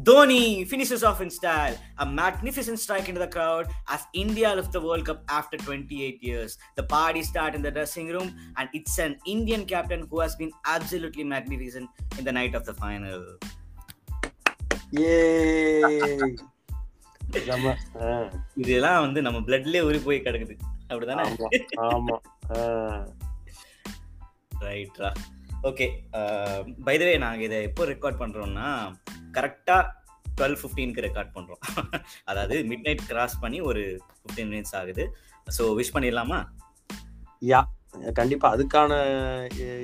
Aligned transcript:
Dhoni 0.00 0.42
finishes 0.64 1.02
off 1.02 1.20
in 1.20 1.30
style, 1.30 1.74
a 1.98 2.06
magnificent 2.08 2.78
strike 2.78 3.08
into 3.08 3.20
the 3.20 3.28
crowd 3.28 3.64
as 3.88 4.02
India 4.14 4.54
lift 4.54 4.72
the 4.72 4.80
World 4.80 5.04
Cup 5.04 5.22
after 5.30 5.56
28 5.58 6.22
years. 6.22 6.52
The 6.76 6.84
party 6.84 7.22
start 7.22 7.54
in 7.54 7.62
the 7.62 7.70
dressing 7.70 8.08
room, 8.08 8.28
and 8.56 8.68
it's 8.72 8.98
an 8.98 9.16
Indian 9.26 9.64
captain 9.66 10.06
who 10.10 10.20
has 10.20 10.36
been 10.36 10.52
absolutely 10.66 11.24
magnificent 11.24 11.88
in 12.18 12.24
the 12.24 12.32
night 12.32 12.54
of 12.54 12.64
the 12.64 12.76
final. 12.76 13.20
ஏய் 15.08 16.30
செம. 17.40 17.66
ஆ, 17.98 18.06
இதெல்லாம் 18.56 19.02
வந்து 19.04 19.20
நம்ம 19.22 19.38
பிளட்லயே 19.40 19.82
ஊறி 19.88 19.98
போய் 19.98 20.24
கிடக்குது 20.24 20.54
அப்படிதானே 20.90 21.24
ஆமா 21.88 22.16
ரைட்ரா 24.64 25.10
ஓகே 25.62 25.86
பைதவே 26.86 27.14
நாங்கள் 27.24 27.46
இதை 27.48 27.60
எப்போ 27.68 27.84
ரெக்கார்ட் 27.92 28.20
பண்ணுறோம்னா 28.22 28.68
கரெக்டாக 29.36 29.82
டுவெல் 30.40 30.58
ஃபிஃப்டீனுக்கு 30.60 31.04
ரெக்கார்ட் 31.06 31.34
பண்ணுறோம் 31.36 31.62
அதாவது 32.30 32.56
மிட் 32.70 32.86
நைட் 32.86 33.04
கிராஸ் 33.10 33.36
பண்ணி 33.44 33.60
ஒரு 33.70 33.82
ஃபிஃப்டீன் 34.20 34.50
மினிட்ஸ் 34.52 34.76
ஆகுது. 34.80 35.04
ஸோ 35.56 35.62
விஷ் 35.78 35.94
பண்ணிடலாமா? 35.96 36.38
யா 37.52 37.60
கண்டிப்பா. 38.18 38.48
அதுக்கான 38.56 38.92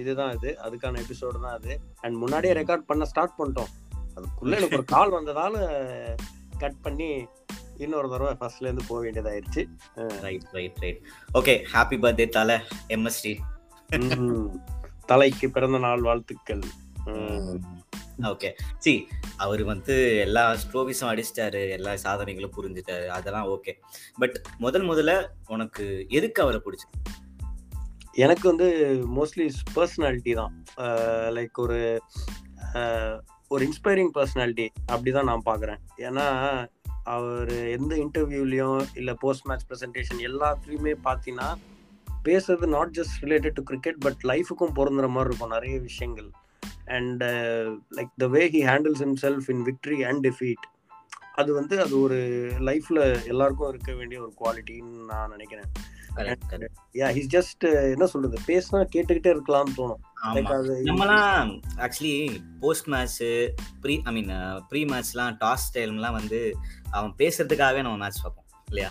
இதுதான் 0.01 0.35
இது. 0.37 0.51
அதுக்கான 0.67 1.01
எபிசோடு 1.05 1.39
தான் 1.45 1.57
அது. 1.59 1.73
அண்ட் 2.05 2.17
முன்னாடியே 2.23 2.53
ரெக்கார்ட் 2.61 2.89
பண்ண 2.91 3.05
ஸ்டார்ட் 3.13 3.37
பண்ணிட்டோம். 3.39 3.73
அதுக்குள்ள 4.17 4.59
எனக்கு 4.59 4.79
ஒரு 4.79 4.87
கால் 4.95 5.17
வந்ததால 5.17 5.57
கட் 6.63 6.79
பண்ணி 6.85 7.09
இன்னொரு 7.85 8.09
தடவை 8.13 8.35
ஃபர்ஸ்ட்ல 8.41 8.69
இருந்து 8.69 8.85
போக 8.89 8.99
வேண்டியதாயிருச்சு. 9.07 9.63
Right 10.27 10.47
right 10.59 10.79
right 10.85 11.01
okay 11.41 11.55
happy 11.75 11.99
birthday 12.05 12.27
Thala 12.39 12.57
MSD. 12.97 13.35
தலைக்கு 15.11 15.49
பிறந்த 15.57 15.79
நாள் 15.87 16.07
வாழ்த்துக்கள். 16.09 16.65
ம். 17.11 17.59
ஓகே. 18.23 18.51
சி 18.79 18.93
அவர் 19.37 19.63
வந்து 19.65 19.95
எல்லா 20.19 20.45
ஸ்ட்ரோபிஸும் 20.53 21.11
அடிச்சிட்டாரு 21.13 21.63
எல்லா 21.71 21.93
சாதனைகளும் 22.05 22.55
புரிஞ்சுட்டாரு 22.57 23.07
அதெல்லாம் 23.07 23.49
ஓகே. 23.49 23.73
பட் 24.19 24.37
முதல் 24.59 24.89
முதல்ல 24.89 25.15
உனக்கு 25.47 26.07
எதுக்கு 26.09 26.43
அவரை 26.43 26.61
பிடிச்சி 26.65 26.89
எனக்கு 28.13 28.47
வந்து 28.49 28.69
மோஸ்ட்லி 29.17 29.47
பர்சனாலிட்டி 29.75 30.35
தான். 30.35 30.53
லைக் 31.37 31.59
ஒரு 31.65 31.81
ஒரு 33.49 33.63
இன்ஸ்பைரிங் 33.67 34.11
பர்சனாலிட்டி 34.15 34.67
அப்படிதான் 34.93 35.31
நான் 35.31 35.47
பார்க்குறேன். 35.47 35.81
ஏன்னா 35.99 36.27
அவர் 37.05 37.53
எந்த 37.71 37.93
இன்டர்வியூலையும் 37.97 38.87
இல்லை 38.95 39.15
போஸ்ட் 39.21 39.47
மேட்ச் 39.47 39.67
ப்ரெசன்டேஷன் 39.69 40.23
எல்லாத்துலேயுமே 40.29 40.95
பார்த்தீங்கன்னா 41.05 41.51
பேசுறது 42.25 42.67
not 42.67 42.95
just 42.99 43.21
related 43.23 43.57
to 43.59 43.63
cricket 43.63 43.99
but 43.99 44.23
லைஃபுக்கும் 44.23 44.75
பொருந்துற 44.79 45.09
மாதிரி 45.09 45.31
இருக்கும் 45.31 45.49
நிறைய 45.49 45.79
விஷயங்கள். 45.79 46.31
And 46.87 47.23
like 47.97 48.17
the 48.17 48.27
way 48.27 48.51
he 48.51 48.65
handles 48.67 49.05
himself 49.05 49.51
in 49.51 49.65
victory 49.65 50.09
and 50.09 50.27
defeat 50.27 50.65
அது 51.35 51.55
வந்து 51.55 51.81
அது 51.81 52.01
ஒரு 52.01 52.17
லைஃப்ல 52.61 53.27
எல்லாருக்கும் 53.27 53.69
இருக்க 53.69 53.95
வேண்டிய 53.95 54.21
ஒரு 54.21 54.33
குவாலிட்டின்னு 54.41 55.05
நான் 55.05 55.29
நினைக்கிறேன். 55.29 55.71
யா 56.93 57.09
ஹிஸ் 57.17 57.33
ஜஸ்ட் 57.33 57.91
என்ன 57.91 58.07
சொல்றது 58.07 58.39
பேசினா 58.47 58.87
கேட்டுக்கிட்டே 58.93 59.31
இருக்கலாம்னு 59.31 59.75
தோணும். 59.77 60.03
நம்மலாம் 60.85 61.61
actually 61.77 62.39
post 62.61 62.87
match 62.87 63.23
pre 63.81 64.01
I 64.05 64.13
mean 64.13 64.63
pre 64.69 64.85
மேட்ச்லாம் 64.85 65.37
toss 65.41 65.67
டைம்லாம் 65.75 66.13
வந்து 66.13 66.59
அவன் 66.91 67.15
பேசுறதுக்காகவே 67.19 67.81
நம்ம 67.81 67.97
மேட்ச் 67.97 68.23
பார்ப்போம் 68.23 68.45
இல்லையா? 68.67 68.91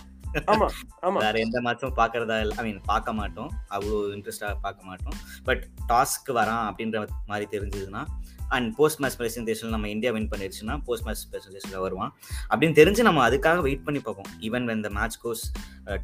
வேற 1.24 1.34
எந்த 1.44 1.60
மேட்சும் 1.66 1.94
பார்க்கறதா 2.00 2.36
இல்லை. 2.44 2.56
ஐ 2.60 2.64
மீன் 2.66 2.80
பார்க்க 2.92 3.12
மாட்டோம். 3.20 3.50
அவ்வளோ 3.76 3.98
இன்ட்ரெஸ்டாக 4.16 4.54
பார்க்க 4.66 4.90
மாட்டோம். 4.90 5.16
பட் 5.44 5.64
டாஸ்க்கு 5.92 6.32
வரான் 6.40 6.64
அப்படின்ற 6.70 7.06
மாதிரி 7.30 7.46
தெரிஞ்சதுன்னா 7.56 8.02
அண்ட் 8.48 8.68
போஸ்ட் 8.76 9.00
மேட்ச் 9.02 9.18
பிரசன்டேஷன் 9.20 9.74
நம்ம 9.74 9.88
இந்தியா 9.94 10.12
வின் 10.16 10.28
பண்ணிருச்சுன்னா 10.34 10.74
போஸ்ட் 10.88 11.06
மேட்ச் 11.06 11.24
பிரசன்டேஷனில் 11.32 11.84
வருவான். 11.86 12.12
அப்படின்னு 12.50 12.78
தெரிஞ்சு 12.82 13.02
நம்ம 13.08 13.22
அதுக்காக 13.28 13.64
வெயிட் 13.68 13.84
பண்ணி 13.84 14.00
பார்ப்போம். 14.00 14.30
Even 14.40 14.68
when 14.70 14.84
the 14.86 14.90
match 14.98 15.18
goes 15.24 15.44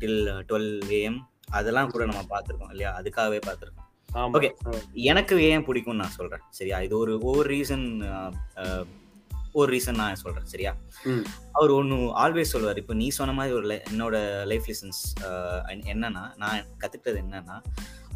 till 0.03 0.21
twelve 0.51 0.73
AM 1.01 1.21
அதெல்லாம் 1.61 1.91
கூட 1.95 2.05
நம்ம 2.11 2.25
பார்த்துருக்கோம் 2.35 2.73
இல்லையா? 2.75 2.91
அதுக்காகவே 3.01 3.41
பார்த்துருக்கோம். 3.49 3.89
Okay. 4.37 4.51
எனக்கு 5.11 5.35
ஏன் 5.51 5.65
பிடிக்கும்னு 5.67 6.01
நான் 6.01 6.17
சொல்றேன். 6.17 6.43
சரியா? 6.59 6.79
இது 6.87 6.95
ஒரு 6.99 7.13
ஒவ்வொரு 7.29 7.49
ரீசன் 7.55 7.85
ஒரு 9.61 9.69
ரீசன் 9.75 9.99
நான் 10.01 10.21
சொல்றேன் 10.23 10.51
சரியா. 10.53 10.73
அவர் 11.57 11.73
ஒன்று 11.79 11.97
ஆல்வேஸ் 12.23 12.53
சொல்லுவார். 12.55 12.81
இப்போ 12.83 12.95
நீ 13.01 13.07
சொன்ன 13.19 13.35
மாதிரி 13.39 13.57
ஒரு 13.59 13.69
என்னோட 13.91 14.17
லைஃப் 14.53 14.69
லெசன்ஸ் 14.71 15.01
என்னன்னா 15.93 16.23
நான் 16.43 16.69
கத்துக்கிட்டது 16.83 17.21
என்னன்னா 17.25 17.57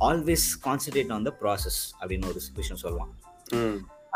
always 0.08 0.46
concentrate 0.66 1.12
on 1.16 1.28
the 1.28 1.32
process 1.42 1.80
அப்படின்னு 2.00 2.30
ஒரு 2.32 2.42
விஷயம் 2.60 2.82
சொல்லுவான். 2.84 3.12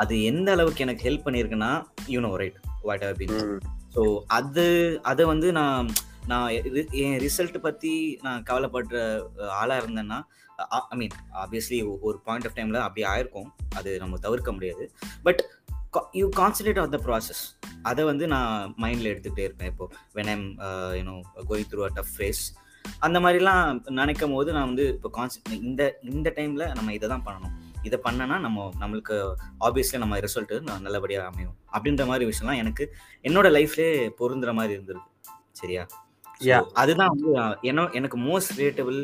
அது 0.03 0.15
எந்த 0.31 0.49
அளவுக்கு 0.57 0.85
எனக்கு 0.87 1.07
help 1.09 1.27
பண்ணியிருக்குன்னா 1.27 1.73
you know 2.15 2.33
right 2.43 2.61
what 2.89 3.05
how 3.07 3.19
been 3.23 3.37
so 3.95 4.03
அது 4.39 4.67
அதை 5.11 5.25
வந்து 5.33 5.49
நான் 5.61 5.89
நான் 6.31 6.49
என் 7.05 7.19
ரிசல்ட் 7.25 7.57
பற்றி 7.65 7.93
நான் 8.27 8.45
கவலைப்படுற 8.51 8.99
ஆளா 9.61 9.77
இருந்தேன்னா 9.83 10.19
ஐ 10.93 10.97
மீன் 11.01 11.15
ஆப்வியஸ்லி 11.43 11.79
ஒரு 12.07 12.17
பாயிண்ட் 12.27 12.47
ஆஃப் 12.49 12.57
டைமில் 12.57 12.79
அப்படி 12.87 13.03
ஆயிருக்கும். 13.13 13.49
அது 13.79 13.91
நம்ம 14.03 14.19
தவிர்க்க 14.25 14.51
முடியாது. 14.57 14.85
But 15.27 15.41
you 16.21 16.27
concentrate 16.41 16.81
on 16.83 16.93
the 16.95 16.99
process 17.07 17.43
அதை 17.91 18.03
வந்து 18.11 18.25
நான் 18.33 18.75
மைண்டில் 18.83 19.11
எடுத்துக்கிட்டே 19.13 19.47
இருப்பேன். 19.49 19.71
இப்போ 19.73 19.85
when 20.17 20.31
I'm 20.35 20.47
you know 20.99 21.15
going 21.51 21.69
through 21.71 21.83
a 21.89 21.91
tough 21.99 22.13
phase 22.17 22.43
அந்த 23.07 23.19
மாதிரிலாம் 23.25 23.65
நினைக்கும் 23.99 24.35
போது 24.35 24.51
நான் 24.57 24.69
வந்து 24.71 24.85
இப்போ 24.97 25.09
கான்சென்ட் 25.17 25.51
இந்த 25.69 25.83
இந்த 26.13 26.29
டைமில் 26.37 26.65
நம்ம 26.79 26.93
இதை 26.99 27.07
தான் 27.13 27.25
பண்ணணும். 27.27 27.55
இதை 27.89 27.99
பண்ணனா 28.07 28.37
நம்ம 28.47 28.67
நம்மளுக்கு 28.83 29.17
ஆப்வியஸ்லி 29.67 29.99
நம்ம 30.05 30.19
ரிசல்ட் 30.27 30.55
நல்லபடியாக 30.87 31.29
அமையும். 31.31 31.55
அப்படின்ற 31.75 32.05
மாதிரி 32.11 32.25
விஷயம்லாம் 32.31 32.61
எனக்கு 32.63 32.87
என்னோட 33.29 33.49
லைஃப்லேயே 33.57 33.95
பொருந்துற 34.21 34.53
மாதிரி 34.59 34.75
இருந்திருக்கு. 34.79 35.11
சரியா. 35.61 35.85
அதுதான் 36.83 37.11
வந்து 37.15 37.31
என்ன 37.71 37.89
எனக்கு 37.99 38.19
மோஸ்ட் 38.29 38.53
ரிலேட்டபிள் 38.61 38.99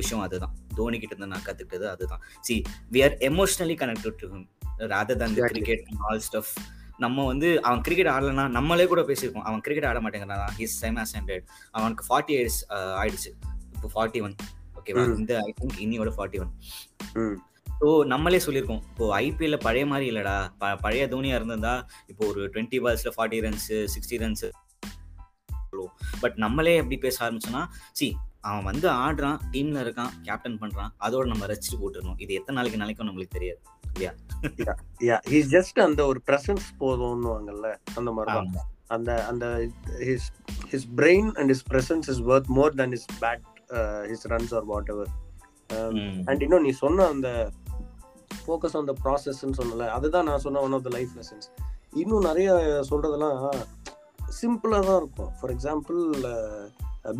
விஷயம் 0.00 0.24
அதுதான். 0.26 0.54
தோனி 0.78 0.98
கிட்ட 1.00 1.14
இருந்து 1.14 1.32
நான் 1.32 1.46
கத்துக்கிட்டது 1.48 1.86
அதுதான். 1.94 2.22
See 2.46 2.54
we 2.94 3.02
are 3.06 3.16
emotionally 3.30 3.76
connected 3.82 4.18
to 4.22 4.28
him 4.34 4.46
rather 4.78 5.16
than. 5.16 5.34
Cricket 5.34 5.84
all 5.98 6.22
stuff 6.32 6.52
நம்ம 6.98 7.26
வந்து 7.26 7.62
அவன் 7.62 7.80
கிரிக்கெட் 7.80 8.06
ஆடலனா 8.06 8.48
நம்மளே 8.48 8.86
கூட 8.86 9.00
பேசியிருக்கோம் 9.00 9.46
அவன் 9.48 9.60
கிரிக்கெட் 9.60 9.88
ஆட 9.88 10.00
மாட்டேங்கிறான். 10.00 10.48
ஹிஸ் 10.58 10.78
செம் 10.80 10.96
ஹண்ட்ரட் 10.96 11.46
அவனுக்கு 11.70 12.04
ஃபார்ட்டி 12.08 12.22
இயர்ஸ் 12.22 12.60
ஆயிடுச்சு. 12.72 13.30
இப்போ 13.72 13.88
ஃபார்ட்டி 13.94 14.22
ஒன் 14.22 14.34
ஓகேவா. 14.74 15.04
இந்த 15.16 15.38
ஐ 15.38 15.54
திங்க் 15.60 15.80
இன்னியோட 15.80 16.10
ஃபார்ட்டி 16.16 16.40
ஒன். 16.40 16.52
ஸோ 17.80 18.06
நம்மளே 18.06 18.36
சொல்லியிருக்கோம். 18.36 18.82
இப்போ 18.82 19.20
ஐபிஎல்ல 19.20 19.60
பழைய 19.60 19.86
மாதிரி 19.86 20.16
இல்லடா. 20.16 20.52
ப- 20.58 20.76
பழைய 20.76 21.08
தோனியா 21.08 21.34
இருந்திருந்தா 21.34 21.86
இப்போ 22.06 22.26
ஒரு 22.26 22.50
twenty 22.54 22.80
பால்ஸ்ல 22.84 23.10
forty 23.16 23.40
runs 23.46 23.68
sixty 23.68 24.18
runs 24.24 24.50
but 26.20 26.36
நம்மளே 26.36 26.76
எப்படி 26.76 26.98
பேச 26.98 27.30
ஆரம்பிச்சோம்னா 27.30 27.66
சி 27.92 28.16
அவன் 28.40 28.64
வந்து 28.64 28.88
ஆடுறான் 28.90 29.38
டீம்ல 29.52 29.80
இருக்கான் 29.84 30.10
கேப்டன் 30.22 30.58
பண்றான் 30.58 30.88
அதோட 31.00 31.26
நம்ம 31.26 31.46
ரசிச்சு 31.46 31.74
போட்டுருணும் 31.80 32.20
இது 32.20 32.34
எத்தனை 32.34 32.54
நாளைக்கு 32.54 32.76
நாளைக்கும் 32.76 33.08
நம்மளுக்கு 33.08 33.28
தெரியாது. 33.28 33.60
யா 35.08 35.16
ஹிஸ் 35.32 35.50
ஜஸ்ட் 35.56 35.78
அந்த 35.86 36.00
ஒரு 36.10 36.20
பிரசன்ஸ் 36.28 36.68
போதும்னுவாங்கல்ல 36.82 37.68
அந்த 37.98 38.10
மாதிரி 38.16 38.32
தான். 38.36 38.70
அந்த 38.94 39.10
அந்த 39.30 39.44
his 40.08 40.28
his 40.72 40.88
brain 41.00 41.28
and 41.38 41.50
his 41.52 41.66
presence 41.72 42.08
is 42.12 42.22
worth 42.32 42.50
more 42.58 42.74
than 42.80 42.90
his 42.96 43.04
bat 43.22 43.44
his 44.10 44.26
runs 44.32 44.52
or 44.58 44.66
whatever. 44.94 45.12
And 46.28 46.42
இன்னும் 46.46 46.64
நீ 46.66 46.72
சொன்ன 46.82 47.06
அந்த 47.14 47.28
ஃபோக்கஸ் 48.42 48.76
ஆன் 48.78 48.88
த 48.90 48.94
ப்ராசஸ்ன்னு 49.04 49.58
சொன்னல 49.60 49.86
அதுதான் 49.98 50.28
நான் 50.30 50.44
சொன்ன 50.46 50.62
one 50.66 50.76
of 50.78 50.84
the 50.88 50.92
life 50.96 51.14
lessons 51.20 51.48
இன்னும் 52.02 52.26
நிறைய 52.30 52.50
சொல்றதெல்லாம் 52.90 53.38
சிம்பிளாக 54.40 54.82
தான் 54.90 55.00
இருக்கும். 55.02 55.32
For 55.38 55.52
example 55.54 55.98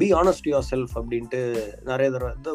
be 0.00 0.08
honest 0.20 0.46
yourself 0.72 0.94
அப்படின்ட்டு 1.00 1.40
நிறைய 1.90 2.08
தடவை 2.14 2.32
the 2.46 2.52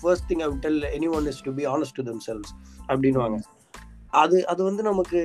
first 0.00 0.26
thing 0.30 0.42
I 0.46 0.48
tell 0.64 0.80
anyone 1.18 1.26
is 1.32 1.42
to 1.48 1.52
be 1.58 1.66
honest 1.74 1.96
to 1.98 2.04
themselves 2.28 2.52
அப்படின்வாங்க 2.90 3.36
அது 4.12 4.36
அது 4.46 4.60
வந்து 4.64 4.82
நமக்கு 4.82 5.20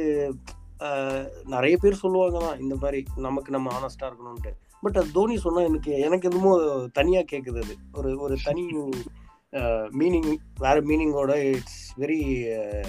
நிறைய 1.45 1.75
பேர் 1.78 2.01
சொல்லுவாங்க 2.01 2.39
தான் 2.39 2.60
இந்த 2.60 2.75
மாதிரி 2.75 3.00
நமக்கு 3.18 3.51
நம்ம 3.51 3.72
ஆனஸ்டா 3.78 4.07
இருக்கணும்ட்டு 4.07 4.51
பட் 4.84 4.98
அது 4.98 5.10
தோனி 5.12 5.36
சொன்னா 5.38 5.62
எனக்கு 5.62 5.92
எனக்கு 6.00 6.28
என்னமோ 6.30 6.51
தனியா 6.94 7.22
கேக்குது 7.31 7.60
அது. 7.63 7.75
ஒரு 7.94 8.10
ஒரு 8.19 8.36
தனி 8.44 8.63
மீனிங் 10.00 10.30
வேற 10.60 10.75
மீனிங்கோட 10.81 11.34
இட்ஸ் 11.54 11.81
வெரி 12.00 12.19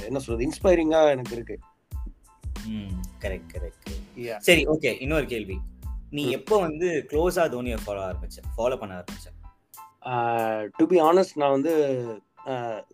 என்ன 0.04 0.18
சொல்றது 0.18 0.46
இன்ஸ்பைரிங்கா 0.48 1.00
எனக்கு 1.10 1.34
இருக்கு. 1.36 1.56
Correct 3.22 3.50
correct. 3.54 3.90
சரி 4.48 4.62
ஓகே 4.66 4.90
இன்னொரு 5.00 5.26
கேள்வி. 5.26 5.56
நீ. 6.10 6.22
எப்போ 6.30 6.56
வந்து 6.58 6.88
க்ளோஸா 7.10 7.44
தோனியை 7.54 7.78
ஃபாலோ 7.84 8.02
ஆரம்பிச்ச 8.08 8.38
ஃபாலோ 8.56 8.76
பண்ண 8.78 8.92
ஆரம்பிச்ச? 9.00 9.26
டு 10.76 10.84
பி 10.86 10.98
ஆனஸ்ட் 11.00 11.40
நான் 11.40 11.56
வந்து 11.56 11.72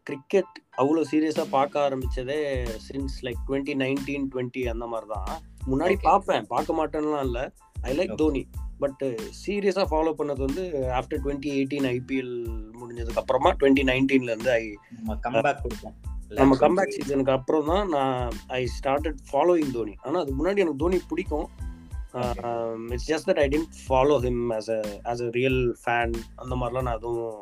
கிரிக்கெட் 0.08 0.55
அவ்வளோ 0.82 1.02
சீரியஸாக 1.11 1.49
பார்க்க 1.56 1.85
ஆரம்பிச்சதே 1.87 2.38
since 2.87 3.17
like 3.26 3.41
twenty 3.49 3.75
nineteen 3.82 4.25
twenty 4.32 4.62
அந்த 4.73 4.87
மாதிரி 4.93 5.08
தான் 5.14 5.32
முன்னாடி. 5.70 5.96
பார்ப்பேன். 6.08 6.46
பார்க்க 6.55 6.79
மாட்டேன்லாம் 6.81 7.26
இல்லை. 7.29 7.44
I 7.88 7.93
like. 7.99 8.14
தோனி. 8.23 8.43
பட் 8.82 9.02
சீரியஸாக 9.43 9.87
ஃபாலோ 9.91 10.12
பண்ணது 10.20 10.41
வந்து 10.46 10.62
ஆஃப்டர் 10.99 11.23
டுவெண்ட்டி 11.25 11.50
எயிட்டீன் 11.58 11.87
ஐபிஎல் 11.96 12.35
முடிஞ்சதுக்கு 12.81 13.20
அப்புறமா 13.23 13.52
டுவெண்ட்டி 13.61 13.85
நைன்டீன்லேருந்து 13.91 14.52
ஐ 14.61 14.64
கம்பேக் 15.26 15.62
கொடுப்போம் 15.67 15.96
நம்ம 16.38 16.56
கம்பேக் 16.62 16.94
சீசனுக்கு 16.94 17.35
அப்புறம் 17.38 17.69
தான் 17.73 17.87
நான் 17.94 18.32
ஐ 18.58 18.61
ஸ்டார்டட் 18.76 19.19
ஃபாலோயிங் 19.31 19.75
தோனி. 19.76 19.94
ஆனால் 20.05 20.20
அதுக்கு 20.23 20.38
முன்னாடி 20.41 20.62
எனக்கு 20.64 20.82
தோனி 20.85 20.99
பிடிக்கும். 21.11 21.49
It's 22.94 23.08
just 23.12 23.29
that 23.31 23.43
I 23.43 23.46
didn't 23.55 23.75
follow 23.87 24.17
him 24.26 24.43
as 24.56 24.70
a 24.79 24.81
as 25.12 25.23
a 25.26 25.29
real 25.38 25.61
fan 25.82 26.14
அந்த 26.43 26.55
மாதிரிலாம் 26.61 26.88
நான் 26.88 26.99
எதுவும் 27.00 27.38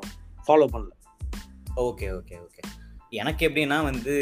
ஃபாலோ 0.49 0.67
பண்ணல. 0.75 0.93
Okay 1.79 2.09
okay 2.19 2.37
okay. 2.47 2.63
எனக்கு 3.13 3.43
எப்படின்னா 3.49 3.77
வந்து 3.83 4.13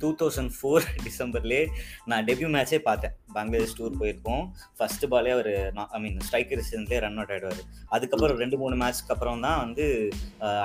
டூ 0.00 0.08
தௌசண்ட் 0.20 0.52
ஃபோர் 0.56 0.84
டிசம்பர்லேயே 1.04 1.62
நான் 2.04 2.26
டெபியூ 2.28 2.48
மேட்சே 2.54 2.78
பார்த்தேன். 2.86 3.14
பங்களாதேஷ் 3.34 3.76
டூர் 3.78 3.98
போயிருக்கோம். 4.00 4.44
ஃபர்ஸ்ட் 4.78 5.04
பாலே 5.12 5.30
அவர் 5.36 5.50
ஐ 5.96 6.00
மீன் 6.04 6.18
ஸ்ட்ரைக்கர் 6.26 6.62
சீசன்லேயே 6.66 7.00
ரன் 7.04 7.18
அவுட் 7.18 7.32
ஆயிடுவார். 7.34 7.60
அதுக்கப்புறம் 7.88 8.38
ரெண்டு 8.42 8.58
மூணு 8.62 8.76
மேட்ச்க்கு 8.82 9.12
அப்புறம் 9.14 9.44
தான் 9.46 9.58
வந்து 9.64 9.84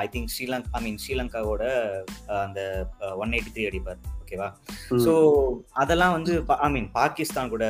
ஐ 0.03 0.07
திங்க் 0.13 0.31
ஸ்ரீலங்கா 0.35 0.77
ஐ 0.79 0.81
மீன் 0.83 0.99
ஸ்ரீலங்காவோட 1.05 1.63
அந்த 2.45 2.61
ஒன் 3.23 3.35
எயிட்டி 3.37 3.53
த்ரீ 3.55 3.65
அடிப்பார். 3.69 3.99
ஓகேவா 4.21 4.47
ஸோ 5.05 5.13
அதெல்லாம் 5.83 6.15
வந்து 6.17 6.33
ஐ 6.67 6.69
மீன் 6.69 6.89
பாகிஸ்தான் 6.99 7.51
கூட 7.55 7.65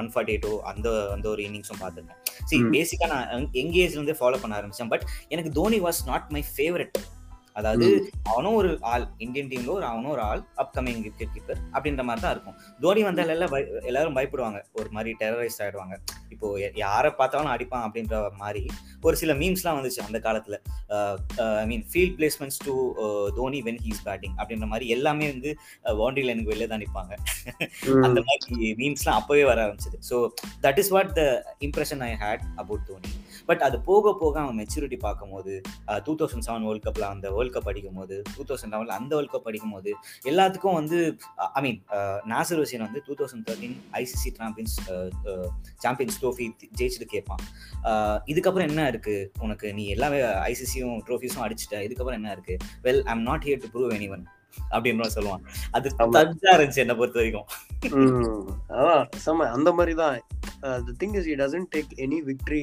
ஒன் 0.00 0.10
ஃபார்ட்டி 0.14 0.34
எயிட்டோ 0.36 0.54
அந்த 0.72 0.88
அந்த 1.16 1.28
ஒரு 1.28 1.42
இன்னிங்ஸும் 1.48 1.82
பார்த்துருக்கேன். 1.82 2.20
சி 2.50 2.56
ம். 2.58 2.70
பேசிக்காக 2.76 3.10
நான் 3.14 3.50
எங்கேஜ்ல 3.64 3.98
இருந்தே 3.98 4.16
ஃபாலோ 4.20 4.40
பண்ண 4.44 4.60
ஆரம்பிச்சேன். 4.60 4.92
பட் 4.94 5.06
எனக்கு 5.28 5.52
Dhoni 5.60 5.80
was 5.88 6.02
not 6.12 6.30
my 6.36 6.44
favourite 6.54 6.98
அதாவது 7.58 7.86
அவனும் 8.30 8.56
ஒரு 8.60 8.70
ஆள் 8.92 9.04
இந்தியன் 9.24 9.50
டீம்ல 9.50 9.70
ஒரு 9.78 9.86
அவனும் 9.90 10.12
ஒரு 10.14 10.22
ஆள் 10.30 10.42
அப்கமிங் 10.62 11.00
விக்கெட் 11.06 11.32
கீப்பர் 11.34 11.60
அப்படின்ற 11.74 12.04
மாதிரி 12.08 12.22
தான் 12.24 12.34
இருக்கும் 12.34 12.56
தோனி 12.84 13.02
வந்தால் 13.08 13.32
எல்லாம் 13.34 13.54
எல்லாரும் 13.90 14.16
பயப்படுவாங்க. 14.18 14.60
ஒரு 14.78 14.88
மாதிரி 14.96 15.10
டெரரைஸ் 15.22 15.58
ஆயிடுவாங்க. 15.64 15.96
இப்போ 16.34 16.46
யாரை 16.84 17.10
பார்த்தாலும் 17.20 17.52
அடிப்பான் 17.54 17.84
அப்படின்ற 17.86 18.16
மாதிரி 18.42 18.62
ஒரு 19.06 19.16
சில 19.22 19.34
மீம்ஸ்லாம் 19.42 19.78
வந்துச்சு 19.78 20.00
அந்த 20.06 20.20
காலத்துல. 20.26 20.58
I 21.62 21.66
mean 21.72 21.84
field 21.92 22.16
placements 22.20 22.60
to 22.66 22.74
Dhoni 23.38 23.60
when 23.68 23.82
he's 23.86 24.02
batting 24.08 24.36
அப்படின்ற 24.40 24.68
மாதிரி 24.72 24.88
எல்லாமே 24.96 25.28
வந்து 25.34 25.52
பவுண்டரி 26.00 26.24
லைனுக்கு 26.28 26.52
வெளியே 26.54 26.68
தான் 26.72 26.82
நிற்பாங்க 26.84 27.12
அந்த 28.08 28.20
மாதிரி 28.30 28.72
மீம்ஸ்லாம் 28.82 29.20
அப்பவே 29.20 29.44
வர 29.50 29.60
ஆரம்பிச்சது. 29.66 30.00
So 30.10 30.18
that 30.66 30.80
is 30.84 30.92
what 30.96 31.12
the 31.20 31.22
impression 31.68 32.04
I 32.08 32.12
had 32.24 32.44
about 32.64 32.84
Dhoni. 32.90 33.12
But 33.48 33.62
அது 33.68 33.76
போக 33.90 34.14
போக 34.22 34.34
அவன் 34.44 34.58
மெச்சூரிட்டி 34.60 34.98
பார்க்கும்போது 35.06 35.54
டூ 36.06 36.14
தௌசண்ட் 36.20 36.46
செவன் 36.48 36.66
வேர்ல்ட் 36.68 36.86
கப்ல 36.88 37.06
அந்த 37.14 37.26
வேர்ல்ட் 37.36 37.54
கப் 37.56 37.70
அடிக்கும் 37.72 37.98
போது 38.00 38.18
டூ 38.36 38.44
தௌசண்ட் 38.50 38.74
லெவனில் 38.74 38.96
அந்த 38.98 39.12
வேர்ல்ட் 39.16 39.34
கப் 39.34 39.48
அடிக்கும் 39.52 39.74
போது 39.76 39.92
எல்லாத்துக்கும் 40.32 40.78
வந்து 40.80 41.00
ஐ 41.58 41.62
மீன் 41.66 41.80
நாசர் 42.34 42.62
ஹுசேன் 42.62 42.86
வந்து 42.86 43.02
two 43.08 43.16
thousand 43.20 43.46
thirteen 43.50 43.76
ICC 44.02 44.32
champions 44.40 44.76
champions 45.84 46.20
trophy 46.22 46.46
ஜெயிச்சுட்டு 46.78 47.08
கேட்பான். 47.14 47.42
இதுக்கப்புறம் 48.32 48.68
என்ன 48.70 48.86
இருக்கு? 48.92 49.16
உனக்கு 49.46 49.66
நீ 49.78 49.84
எல்லாமே 49.96 50.20
ஐசிசியும் 50.50 50.96
ட்ரோஃபிஸும் 51.08 51.44
அடிச்சிட்ட. 51.46 51.76
இதுக்கப்புறம் 51.88 52.20
என்ன 52.20 52.30
இருக்கு? 52.36 52.56
Well 52.86 53.02
I'm 53.12 53.26
not 53.28 53.44
here 53.48 53.62
to 53.64 53.70
prove 53.74 53.94
anyone 54.16 54.24
அப்படின்னு 54.74 55.14
சொல்லுவான். 55.16 55.44
அது. 55.76 55.88
தஜா 56.16 56.52
இருந்துச்சு 56.56 56.82
என்னை 56.82 56.96
பொறுத்த 57.00 57.18
வரைக்கும். 57.20 57.46
அதான் 58.80 59.54
அந்த 59.56 59.72
மாதிரி 59.78 59.94
தான். 60.02 60.16
Thing 61.00 61.16
is 61.20 61.28
he 61.32 61.36
doesn't 61.42 61.70
take 61.76 61.92
any 62.04 62.18
victory 62.30 62.62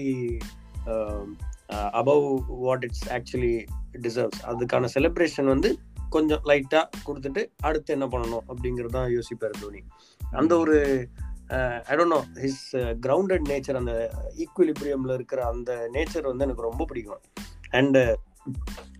above 1.99 2.25
what 2.63 2.83
it's 2.83 3.05
actually 3.17 3.55
deserves 4.05 4.41
அதுக்கான 4.51 4.89
செலிப்ரேஷன் 4.95 5.51
வந்து 5.53 5.69
கொஞ்சம் 6.09 6.43
லைட்டாக 6.49 6.85
கொடுத்துட்டு 7.07 7.41
அடுத்து 7.61 7.93
என்ன 7.93 8.05
பண்ணணும் 8.05 8.45
அப்படிங்கிறது 8.49 8.95
தான் 8.97 9.11
யோசிப்பார் 9.17 9.61
தோனி. 9.61 9.81
அந்த 10.21 10.53
ஒரு 10.57 10.75
I 11.89 11.95
don't 11.97 12.13
know 12.15 12.19
his 12.43 12.63
grounded 13.05 13.45
nature 13.51 13.79
அந்த 13.81 13.93
ஈக்குவலிபிரியமில் 14.43 15.15
இருக்கிற 15.15 15.39
அந்த 15.45 15.71
நேச்சர் 15.95 16.29
வந்து 16.31 16.45
எனக்கு 16.47 16.67
ரொம்ப 16.69 16.85
பிடிக்கும். 16.85 17.21
அண்டு 17.79 18.01
uh, 18.03 18.17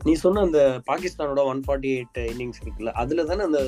நீ 0.06 0.14
சொன்ன 0.16 0.42
அந்த 0.42 0.60
பாகிஸ்தானோட 0.88 1.42
ஒன் 1.46 1.62
ஃபார்ட்டி 1.66 1.90
எயிட் 1.96 2.20
இன்னிங்ஸ் 2.32 2.62
இருக்குல்ல 2.64 2.92
அதில் 3.02 3.26
தானே 3.26 3.44
அந்த 3.44 3.62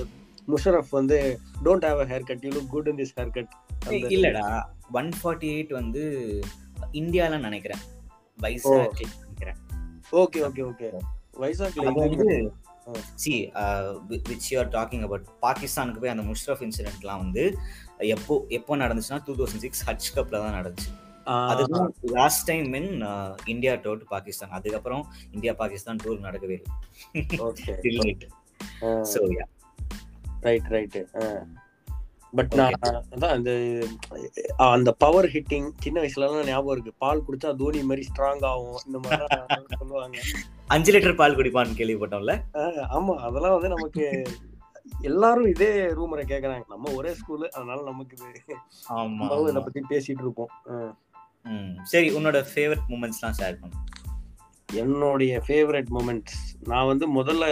முஷரஃப் 0.48 0.92
வந்து 0.92 1.18
don't 1.64 1.86
have 1.88 2.00
a 2.00 2.08
haircut 2.30 2.44
you 2.46 2.52
look 2.52 2.72
good 2.76 2.90
in 2.92 3.00
this 3.02 3.14
haircut 3.38 3.52
ஏய், 3.92 4.06
இல்லடா 4.16 4.46
ஒன் 4.92 5.12
ஃபார்ட்டி 5.20 5.50
எயிட் 5.56 5.74
வந்து 5.74 6.04
இந்தியாவில் 6.92 7.46
நினைக்கிறேன். 7.46 7.84
Vizag 8.44 9.02
okay 10.14 10.40
okay 10.48 10.64
okay. 10.72 10.88
வைசாக்ல. 11.44 11.86
See 13.16 13.34
which 14.30 14.48
you 14.50 14.58
are 14.60 14.70
talking 14.70 15.04
about 15.08 15.28
பாகிஸ்தானுக்கு 15.42 16.02
போய் 16.02 16.14
அந்த 16.16 16.24
முஷ்ரஃப் 16.30 16.64
இன்சிடென்ட்லாம் 16.68 17.22
வந்து 17.24 17.44
எப்போ 18.16 18.36
எப்போ 18.50 18.78
நடந்துச்சுன்னா 18.78 19.20
டூ 19.26 19.36
தௌசண்ட் 19.36 19.64
சிக்ஸ் 19.66 19.84
ஹஜ் 19.90 20.10
கப்ல 20.16 20.42
தான் 20.44 20.58
நடந்துச்சு. 20.60 20.90
அதுதான் 21.52 21.90
last 22.12 22.46
time 22.46 22.74
in 22.74 22.90
India 23.46 23.74
tour 23.74 24.02
to 24.02 24.08
Pakistan 24.10 24.50
அதுக்கப்புறம் 24.50 25.04
இந்தியா 25.32 25.54
பாகிஸ்தான் 25.54 26.02
டூர் 26.04 26.26
நடக்கவே 26.28 26.58
இல்லை. 26.60 26.72
ரைட் 30.42 30.70
ரைட் 30.76 30.98
பட் 32.34 32.54
நான் 32.56 32.76
அதான் 33.14 33.34
அஹ், 33.54 33.90
அந்த 34.68 34.92
பவர் 34.94 35.28
ஹிட்டிங் 35.28 35.68
சின்ன 35.80 36.02
வயசுல 36.02 36.26
எல்லாம் 36.26 36.46
ஞாபகம் 36.46 36.72
இருக்கு. 36.72 36.94
பால் 36.98 37.24
குடிச்சா 37.26 37.56
தோனி 37.56 37.84
மாதிரி 37.84 38.08
ஸ்ட்ராங் 38.10 38.46
ஆகும். 38.46 38.80
இந்த 38.86 39.00
மாதிரி 39.00 39.26
சொல்லுவாங்க. 39.80 40.18
அஞ்சு 40.68 40.92
லிட்டர் 40.94 41.16
பால் 41.16 41.36
குடிப்பான்னு 41.36 41.78
கேள்விப்பட்டோம்ல? 41.78 42.36
ஆமா. 42.98 43.14
அதெல்லாம் 43.28 43.56
வந்து 43.56 43.70
நமக்கு 43.70 44.06
எல்லாரும் 45.02 45.48
இதே 45.48 45.70
ரூமரை 45.98 46.24
கேக்குறாங்க. 46.24 46.64
நம்ம 46.68 46.92
ஒரே 46.94 47.12
ஸ்கூலு 47.12 47.46
அதனால 47.50 47.82
நமக்கு 47.84 48.16
இது 48.32 48.58
ஆமா 48.96 49.28
இதை. 49.44 49.62
பத்தி 49.62 49.82
பேசிட்டு 49.90 50.24
இருப்போம். 50.26 50.52
சரி 51.84 52.10
உன்னோட 52.16 52.38
ஃபேவரட் 52.52 52.88
மூமெண்ட்ஸ்லாம் 52.90 53.38
ஷேர் 53.40 53.60
பண்ணு. 53.62 53.80
என்னுடைய 54.74 55.42
ஃபேவரட் 55.48 55.90
மூமெண்ட்ஸ் 55.90 56.38
நான் 56.68 56.86
வந்து 56.86 57.06
முதல்ல 57.16 57.46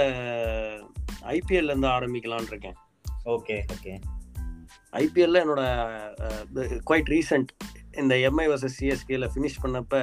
ஐபிஎல்ல 1.31 1.71
இருந்து 1.71 1.87
ஆரம்பிக்கலாம்னு 1.87 2.51
இருக்கேன். 2.53 2.77
ஓகே 3.25 3.57
ஓகே 3.75 3.93
ஐபிஎல்ல 4.93 5.41
என்னோட 5.43 5.63
குவைட் 6.89 7.11
ரீசெண்ட் 7.15 7.51
இந்த 7.91 8.15
எம்ஐ 8.29 8.45
வர்சஸ் 8.51 8.77
சிஎஸ்கேல 8.79 9.27
ஃபினிஷ் 9.33 9.61
பண்ணப்ப 9.63 9.95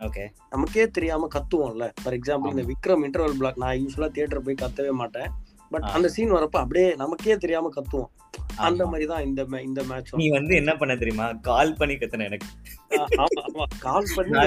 ஓகே 0.00 0.24
நமக்கே 0.50 0.88
தெரியாம 0.88 1.28
கத்துவோம்ல. 1.34 1.84
ஃபார் 2.02 2.14
எக்ஸாம்பிள் 2.14 2.52
இந்த 2.54 2.62
விக்ரம் 2.62 3.04
இன்டர்வல் 3.06 3.36
பிளாக் 3.38 3.58
நான் 3.58 3.78
யூஸ்வலா 3.82 4.08
தியேட்டர் 4.10 4.42
போய் 4.42 4.62
கத்தவே 4.62 4.90
மாட்டேன். 4.90 5.30
பட். 5.70 5.86
அந்த 5.96 6.08
சீன் 6.08 6.32
வரப்ப 6.32 6.56
அப்படியே 6.64 6.94
நமக்கே 6.94 7.36
தெரியாம 7.36 7.70
கத்துவோம். 7.76 8.10
அந்த. 8.56 8.86
மாதிரி 8.86 9.06
தான் 9.06 9.24
இந்த 9.24 9.46
இந்த 9.62 9.82
மேட்ச் 9.82 10.12
நீ 10.14 10.28
வந்து 10.28 10.54
என்ன 10.56 10.76
பண்ண 10.76 10.96
தெரியுமா? 10.96 11.32
கால் 11.32 11.74
பண்ணி 11.74 11.94
கத்துன 11.94 12.24
எனக்கு. 12.24 12.48
ஆமா 12.96 13.40
ஆமா. 13.46 13.64
கால் 13.78 14.12
பண்ணி 14.16 14.44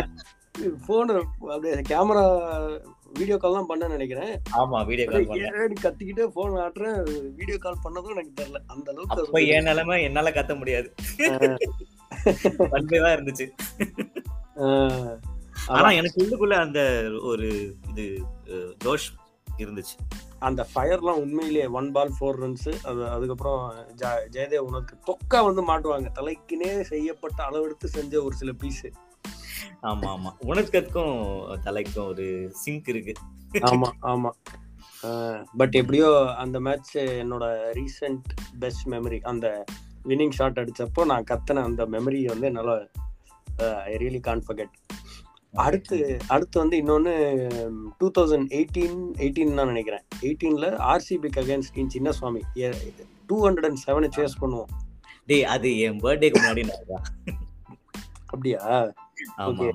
போன் 0.88 1.12
அப்படியே 1.40 1.74
கேமரா 1.92 2.24
வீடியோ 3.18 3.38
கால் 3.38 3.58
தான் 3.58 3.70
பண்ண 3.70 3.88
நினைக்கிறேன். 3.94 4.34
ஆமா 4.60 4.80
வீடியோ 4.90 5.06
கால் 5.10 5.28
கத்திக்கிட்டே 5.86 6.26
போன் 6.38 6.60
ஆட்டுறேன். 6.66 6.98
வீடியோ 7.40 7.58
கால் 7.66 7.84
பண்ணதும் 7.86 8.14
எனக்கு 8.16 8.34
தெரியல. 8.42 8.62
அந்த 8.74 8.88
அளவுக்கு 8.94 9.26
அப்ப 9.26 9.42
என் 9.56 9.68
நிலைமை? 9.70 9.98
என்னால 10.08 10.32
கத்த 10.38 10.56
முடியாது. 10.62 10.90
பண்பேதான் 12.74 13.16
இருந்துச்சு. 13.18 13.48
ஆனா 15.76 15.90
எனக்கு 16.00 16.22
உள்ளுக்குள்ள 16.24 16.56
அந்த 16.66 16.82
ஒரு 17.32 17.48
இது 17.90 18.06
ஜோஷ் 18.86 19.10
இருந்துச்சு. 19.64 19.96
அந்த 20.48 20.62
ஃபயர்லாம் 20.72 21.22
உண்மையிலேயே 21.24 21.66
ஒன் 21.80 21.88
பால் 21.96 22.14
ஃபோர் 22.18 22.38
ரன்ஸ் 22.42 22.70
அது 22.90 23.02
அதுக்கப்புறம் 23.16 23.62
ஜெயதேவ் 24.36 24.68
உனக்கு 24.70 24.94
தொக்கா 25.10 25.40
வந்து 25.48 25.62
மாட்டுவாங்க. 25.70 26.10
தலைக்குனே 26.20 26.72
செய்யப்பட்ட 26.92 27.40
அளவெடுத்து 27.48 27.88
செஞ்ச 27.98 28.14
ஒரு 28.28 28.36
சில 28.42 28.52
பீஸ் 28.62 28.86
ஆமா 29.82 30.10
ஆமா 30.12 30.32
உனக்கத்துக்கும் 30.46 31.16
தலைக்கும் 31.64 32.08
ஒரு 32.08 32.52
சிங்க் 32.52 32.88
இருக்கு. 32.88 33.14
ஆமா 33.54 33.90
ஆமா. 34.02 34.32
பட் 35.58 35.76
எப்படியோ 35.76 36.26
அந்த 36.34 36.60
மேட்ச் 36.60 36.98
என்னோட 36.98 37.46
ரீசெண்ட் 37.74 38.26
பெஸ்ட் 38.60 38.88
மெமரி 38.88 39.20
அந்த 39.22 39.66
வின்னிங் 40.06 40.30
ஷாட் 40.30 40.60
அடிச்சப்போ 40.60 41.06
நான் 41.06 41.24
கத்தின 41.24 41.64
அந்த 41.64 41.86
மெமரி 41.86 42.26
வந்து 42.26 42.48
என்னால 42.48 42.90
ஐ 43.86 43.96
ரியலி 43.96 44.20
கான் 44.20 44.44
ஃபர்கெட் 44.48 44.76
அடுத்து 45.54 46.20
அடுத்து 46.28 46.60
வந்து 46.60 46.78
இன்னொன்னு 46.78 47.14
டூ 47.98 48.12
தௌசண்ட் 48.18 48.50
எயிட்டீன் 48.50 48.98
எயிட்டீன் 49.18 49.56
தான் 49.56 49.68
நினைக்கிறேன். 49.68 50.04
எயிட்டீன்ல 50.22 50.68
ஆர்சிபிக்கு 50.92 51.42
against 51.44 51.90
Chinnaswamy 52.12 52.42
two 53.28 53.48
hundred 53.48 53.66
and 53.66 53.82
செவனை 53.88 54.10
chase 54.18 54.40
பண்ணுவோம். 54.42 54.70
டேய் 55.26 55.44
அது 55.44 55.80
என் 55.80 56.00
பர்த்டேக்கு 56.00 56.38
முன்னாடி 56.40 56.64
அப்படியா? 58.26 58.60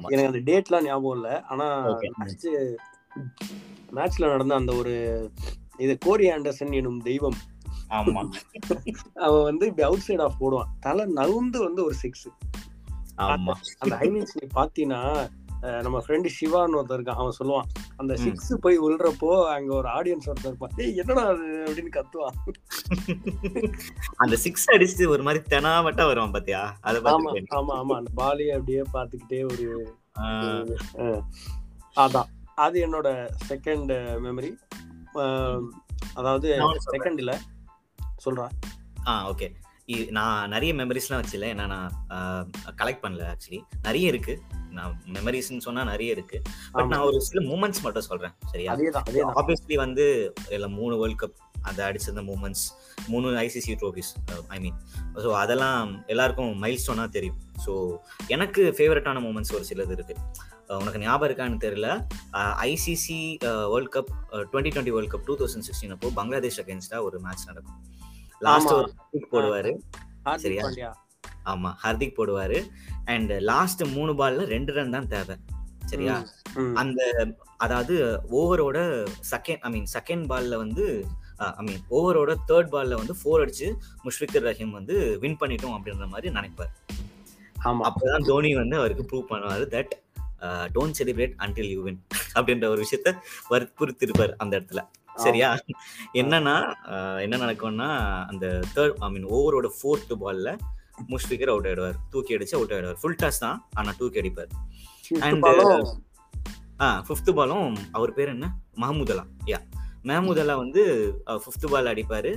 எனக்கு 0.08 0.26
அந்த 0.26 0.38
டேட்லாம் 0.38 0.84
ஞாபகம் 0.84 1.14
இல்ல. 1.14 1.42
ஆனா 1.42 1.66
மேட்ச்ல 3.92 4.18
நடந்த 4.18 4.54
அந்த 4.54 4.72
ஒரு 4.74 4.94
இது 5.76 5.98
கோரி 5.98 6.30
ஆண்டர்சன் 6.30 6.72
எனும் 6.72 7.00
தெய்வம். 7.00 7.36
ஆமா. 7.88 8.28
அவன் 9.14 9.42
வந்து 9.42 9.66
இப்படி 9.66 9.88
அவுட் 9.88 10.00
சைட் 10.00 10.20
ஆஃப் 10.20 10.38
போடுவான். 10.40 10.70
தலை 10.80 11.04
நவுந்து 11.04 11.58
வந்து 11.58 11.84
ஒரு 11.84 11.94
சிக்ஸ் 11.94 12.28
ஆமா. 13.16 13.52
அந்த 13.78 13.96
ஹைலைட்ஸ் 13.96 14.36
நீ 14.40 14.46
பாத்தீங்கன்னா 14.54 15.30
நம்ம 15.82 15.98
ஃப்ரெண்டு 15.98 16.28
சிவான்னு 16.36 16.78
ஒருத்தர் 16.78 16.98
இருக்கான். 16.98 17.20
அவன் 17.20 17.36
சொல்லுவான் 17.38 17.68
அந்த. 17.96 18.12
சிக்ஸ் 18.16 18.50
போய் 18.60 18.78
விழுறப்போ 18.78 19.30
அங்க 19.48 19.70
ஒரு 19.74 19.88
ஆடியன்ஸ் 19.88 20.28
ஒருத்தர் 20.30 20.50
இருப்பான். 20.52 20.74
ஏய் 20.76 20.96
என்னடா 20.96 21.24
அது? 21.26 21.46
அப்படின்னு 21.64 21.92
கத்துவான். 21.94 22.36
அந்த 24.16 24.36
சிக்ஸ் 24.36 24.66
அடிச்சு 24.70 25.08
ஒரு 25.08 25.22
மாதிரி 25.22 25.42
தெனாவட்டா 25.48 26.06
வருவான் 26.06 26.30
பாத்தியா? 26.30 26.62
அத 26.80 27.00
ஆமா 27.12 27.30
ஆமா 27.58 27.74
ஆமா. 27.80 27.96
அந்த 27.96 28.12
பாலையே 28.14 28.52
அப்படியே 28.52 28.82
பாத்துக்கிட்டே 28.94 29.40
ஒரு 29.44 29.66
அதான். 31.96 32.30
அது 32.58 32.76
என்னோட 32.86 33.08
செகண்ட் 33.48 33.92
மெமரி 34.24 34.50
அதாவது. 36.14 36.48
செகண்ட் 36.88 37.18
இல்ல 37.18 37.32
சொல்றேன். 38.16 38.52
ஆ 39.06 39.12
ஓகே 39.30 39.46
நான் 39.86 40.48
நிறைய 40.48 40.74
மெமரிஸ்லாம் 40.74 41.22
வச்சில்ல 41.22 41.48
ஏன்னா 41.54 41.66
நான் 41.66 42.50
கலெக்ட் 42.82 43.02
பண்ணல 43.04 43.24
ஆக்சுவலி 43.32 43.60
நிறைய 43.82 44.06
இருக்கு. 44.08 44.40
நான் 44.70 45.02
மெமரிஸ்னு 45.12 45.58
சொன்னா 45.58 45.84
நிறைய 45.84 46.12
இருக்கு. 46.12 46.42
பட். 46.72 46.86
நான் 46.86 47.00
ஒரு 47.00 47.20
சில 47.20 47.40
மூமெண்ட்ஸ் 47.50 47.82
மட்டும் 47.82 48.02
சொல்றேன். 48.02 48.32
சரியா? 48.46 48.74
ஆப்வியஸ்லி 49.40 49.74
வந்து 49.74 50.32
இல்ல 50.50 50.68
மூணு 50.68 50.98
வேர்ல்ட் 50.98 51.20
கப் 51.22 51.36
அந்த 51.62 51.92
அடிச்சிருந்த 51.92 52.22
மூமெண்ட்ஸ் 52.30 52.64
மூணு 53.06 53.28
ICC 53.30 53.72
trophies 53.80 54.10
I 54.48 54.58
mean 54.60 54.74
so 55.14 55.32
அதெல்லாம் 55.32 56.04
எல்லாருக்கும் 56.06 56.58
மைல் 56.58 56.80
ஸ்டோனாக 56.86 57.08
தெரியும். 57.08 57.38
ஸோ 57.66 57.96
எனக்கு 58.26 58.74
ஃபேவரட்டான 58.78 59.20
மூமெண்ட்ஸ் 59.26 59.54
ஒரு 59.54 59.64
சிலது 59.68 59.90
இருக்கு. 59.90 60.16
உனக்கு 60.66 60.98
ஞாபகம் 60.98 61.30
இருக்கான்னு 61.30 61.64
தெரியல. 61.64 61.88
ICC 62.72 63.20
world 63.70 63.94
cup 63.96 64.12
twenty 64.32 64.72
twenty 64.74 64.90
world 64.90 65.14
cup 65.14 65.24
two 65.24 65.36
thousand 65.36 65.66
sixteen 65.68 65.90
அப்போ 65.90 66.10
பங்களாதேஷ் 66.14 66.60
அகேன்ஸ்டா 66.60 67.00
ஒரு 67.02 67.20
மேட்ச் 67.20 67.46
நடக்கும். 67.46 67.78
லாஸ்ட். 68.46 68.72
ஒரு 68.76 69.26
போடுவாரு. 69.32 69.72
சரியா? 70.44 70.64
ஆமா 71.52 71.70
ஹர்திக் 71.84 72.16
போடுவாரு. 72.18 72.58
அண்ட் 73.14 73.32
லாஸ்ட் 73.50 73.82
மூணு 73.96 74.12
பால்ல 74.20 74.46
ரெண்டு 74.54 74.72
ரன் 74.78 74.94
தான் 74.96 75.10
தேவை. 75.14 75.36
சரியா. 75.92 76.14
அந்த 76.82 77.00
அதாவது 77.64 77.94
ஓவரோட 78.38 78.78
செகண்ட் 79.32 79.62
ஐ 79.66 79.70
மீன் 79.74 79.88
செகண்ட் 79.96 80.24
பால்ல 80.30 80.56
வந்து 80.62 80.84
ஐ 81.60 81.64
மீன் 81.68 81.82
ஓவரோட 81.90 82.32
தேர்ட் 82.48 82.70
பால்ல 82.74 82.98
வந்து 83.00 83.14
ஃபோர் 83.20 83.42
அடிச்சு 83.44 83.68
முஷ்ஃபிகர் 84.04 84.46
ரஹீம் 84.48 84.76
வந்து 84.78 84.94
வின் 85.22 85.36
பண்ணிட்டோம் 85.40 85.76
அப்படின்ற 85.76 86.06
மாதிரி 86.14 86.28
நினைப்பார். 86.38 86.72
ஆமா. 87.64 87.82
அப்பதான் 87.88 88.26
தோனி 88.30 88.50
வந்து 88.54 88.76
அவருக்கு 88.80 89.04
ப்ரூவ் 89.10 89.30
பண்ணுவாரு 89.30 89.66
that 89.76 89.92
don't 90.74 90.96
celebrate 90.98 91.34
until 91.44 91.70
you 91.74 91.82
win 91.82 92.00
அப்படின்ற 92.34 92.66
ஒரு 92.66 92.80
விஷயத்த 92.84 93.10
வற்புறுத்திருப்பார் 93.50 94.34
அந்த 94.42 94.54
இடத்துல. 94.60 94.82
சரியா? 95.24 95.48
என்னன்னா 96.20 96.54
என்ன 97.24 97.34
நடக்கும்னா 97.42 97.88
அந்த 98.30 98.46
தேர்ட் 98.74 98.96
ஐ 99.06 99.08
மீன் 99.14 99.26
ஓவரோட 99.36 99.68
ஃபோர்த் 99.76 100.14
பால்ல 100.22 100.48
முஷ்ஃபிகர் 101.12 101.52
அவுட் 101.52 101.68
ஆயிடுவார். 101.68 101.96
தூக்கி 102.12 102.36
அடிச்சு 102.36 102.56
அவுட் 102.58 102.74
ஆயிடுவார். 102.74 102.98
ஃபுல் 103.02 103.20
டாஸ் 103.22 103.40
தான் 103.44 103.58
ஆனா 103.78 103.92
தூக்கி 104.00 104.20
அடிப்பார். 104.22 104.50
Ball-உம் 105.44 105.86
ஆ 106.84 106.86
ஃபிஃப்த் 107.06 107.30
பாலும் 107.38 107.70
அவர் 107.96 108.12
பேர் 108.18 108.34
என்ன? 108.34 108.46
மஹமூதலா. 108.82 109.24
யா 109.50 109.58
மஹமூதலா 110.10 110.54
வந்து 110.62 110.82
ஃபிஃப்த் 111.44 111.66
பால் 111.72 111.90
அடிப்பாரு. 111.92 112.32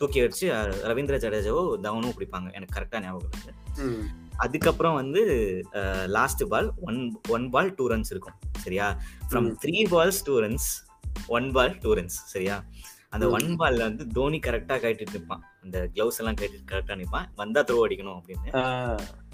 தூக்கி 0.00 0.18
அடிச்சு 0.24 0.46
ரவீந்திர 0.90 1.16
ஜடேஜாவோ 1.24 1.62
தவனும் 1.84 2.16
பிடிப்பாங்க. 2.18 2.48
எனக்கு 2.56 2.76
கரெக்டா 2.76 2.98
ஞாபகம் 3.04 3.32
இருக்கு 3.32 3.54
அதுக்கப்புறம் 4.44 4.96
வந்து 4.98 5.22
last 6.16 6.42
ball 6.52 6.68
one 6.88 7.00
one 7.36 7.46
ball 7.54 7.70
two 7.78 7.86
runs 7.92 8.10
இருக்கும். 8.14 8.36
சரியா? 8.64 8.86
From. 9.30 9.48
Three 9.64 9.76
balls 9.94 10.20
two 10.26 10.34
runs 10.44 10.68
one 11.36 11.48
ball 11.56 11.74
two 11.82 11.90
runs 11.98 12.18
சரியா? 12.34 12.56
அந்த. 13.14 13.26
ஒன் 13.36 13.48
பால்ல 13.60 13.86
வந்து 13.88 14.04
தோனி 14.16 14.38
கரெக்டா 14.46 14.76
கட்டிட்டு 14.80 15.14
நிற்பான். 15.16 15.44
அந்த 15.62 15.76
கிளவுஸ் 15.94 16.20
எல்லாம் 16.20 16.38
கட்டிட்டு 16.40 16.68
கரெக்டா 16.72 16.96
நிற்பான். 17.00 17.28
வந்தா 17.36 17.60
த்ரோ 17.60 17.78
அடிக்கணும் 17.86 18.18
அப்படின்னு. 18.18 18.50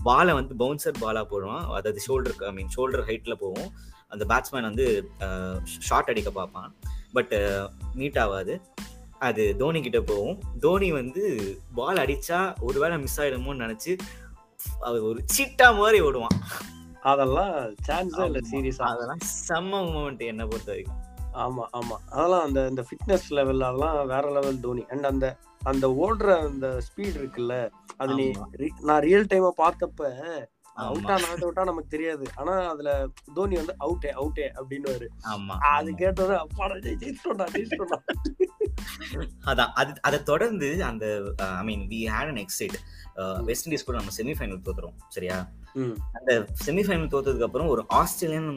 பாலை 0.02 0.32
வந்து 0.34 0.54
பவுன்சர் 0.62 1.02
பாலா 1.02 1.22
போடுவான். 1.32 1.64
அதாவது 1.78 2.00
ஷோல்டர் 2.06 2.44
ஐ 2.50 2.52
மீன் 2.58 2.72
ஷோல்டர் 2.76 3.04
ஹைட்ல 3.08 3.34
போகும். 3.44 3.70
அந்த 4.08 4.24
பேட்ஸ்மேன் 4.30 4.68
வந்து 4.70 4.86
ஷார்ட் 5.88 6.10
அடிக்க 6.12 6.30
பார்ப்பான். 6.30 6.70
பட் 7.12 7.34
மீட் 7.94 8.18
ஆகாது. 8.24 8.54
அது 9.28 9.42
தோனி 9.56 9.80
கிட்ட 9.82 10.00
போகும். 10.00 10.38
தோனி 10.64 10.88
வந்து 10.92 11.22
பால் 11.74 12.00
அடிச்சா 12.04 12.40
ஒருவேளை 12.60 12.96
மிஸ் 13.04 13.18
ஆயிடுமோன்னு 13.20 13.64
நினைச்சு 13.64 13.92
அவர் 14.88 15.02
ஒரு 15.10 15.20
சீட்டா 15.34 15.66
மாதிரி 15.78 15.98
ஓடுவான். 16.08 16.38
அதெல்லாம் 17.12 17.54
சான்ஸே 17.86 18.24
இல்ல. 18.28 18.40
சீரியஸா 18.50 18.84
அதெல்லாம் 18.92 19.22
செம்ம 19.48 19.80
மூமெண்ட் 19.88 20.22
என்ன 20.32 20.42
பொறுத்த 20.50 20.70
வரைக்கும். 20.72 21.00
ஆமா 21.42 21.64
ஆமா. 21.74 21.96
அதெல்லாம் 22.12 22.44
அந்த 22.46 22.60
இந்த 22.68 22.82
ஃபிட்னஸ் 22.88 23.28
லெவல் 23.32 23.62
அதெல்லாம் 23.62 23.98
வேற 24.06 24.24
லெவல் 24.30 24.60
தோனி. 24.60 24.82
அண்ட் 24.90 25.06
அந்த 25.06 25.26
அந்த 25.62 25.86
ஓடுற 26.00 26.28
அந்த 26.46 26.66
ஸ்பீட் 26.86 27.18
இருக்குல்ல 27.20 27.54
அது 27.98 28.12
நீ 28.14 28.26
நான் 28.82 29.04
ரியல் 29.06 29.30
டைமா 29.30 29.52
பார்த்தப்ப. 29.58 30.00
அவுட்டா 30.76 31.14
நாட் 31.22 31.42
அவுட்டா 31.44 31.64
நமக்கு 31.64 31.92
தெரியாது. 31.92 32.24
ஆனா 32.36 32.54
அதுல 32.70 32.90
தோனி 33.36 33.54
வந்து 33.56 33.74
அவுட்டே 33.80 34.10
அவுட்டே 34.16 34.46
அப்படின்னு 34.56 34.94
அது 35.70 35.90
கேட்டது 36.00 36.34
அப்பாடா 36.38 36.76
ஜெய் 36.84 36.98
ஜெயிச்சிட்டோம்டா 37.02 37.46
அதான் 39.46 39.72
அது 39.74 39.92
அதை 40.02 40.18
தொடர்ந்து 40.22 40.68
அந்த 40.84 41.04
I 41.52 41.64
mean 41.64 41.84
we 41.92 42.00
had 42.10 42.32
an 42.32 42.42
excite 42.44 42.76
West 43.48 43.66
Indies 43.66 43.86
கூட 43.86 43.96
நம்ம 43.98 44.14
செமிஃபைனல் 44.18 44.64
தோத்துறோம் 44.66 44.96
சரியா? 45.08 45.36
அந்த 46.16 46.32
செமிஃபைனல் 46.66 47.12
தோத்ததுக்கு 47.12 47.48
அப்புறம் 47.48 47.68
ஒரு 47.68 47.84
ஆஸ்திரேலியன் 48.00 48.50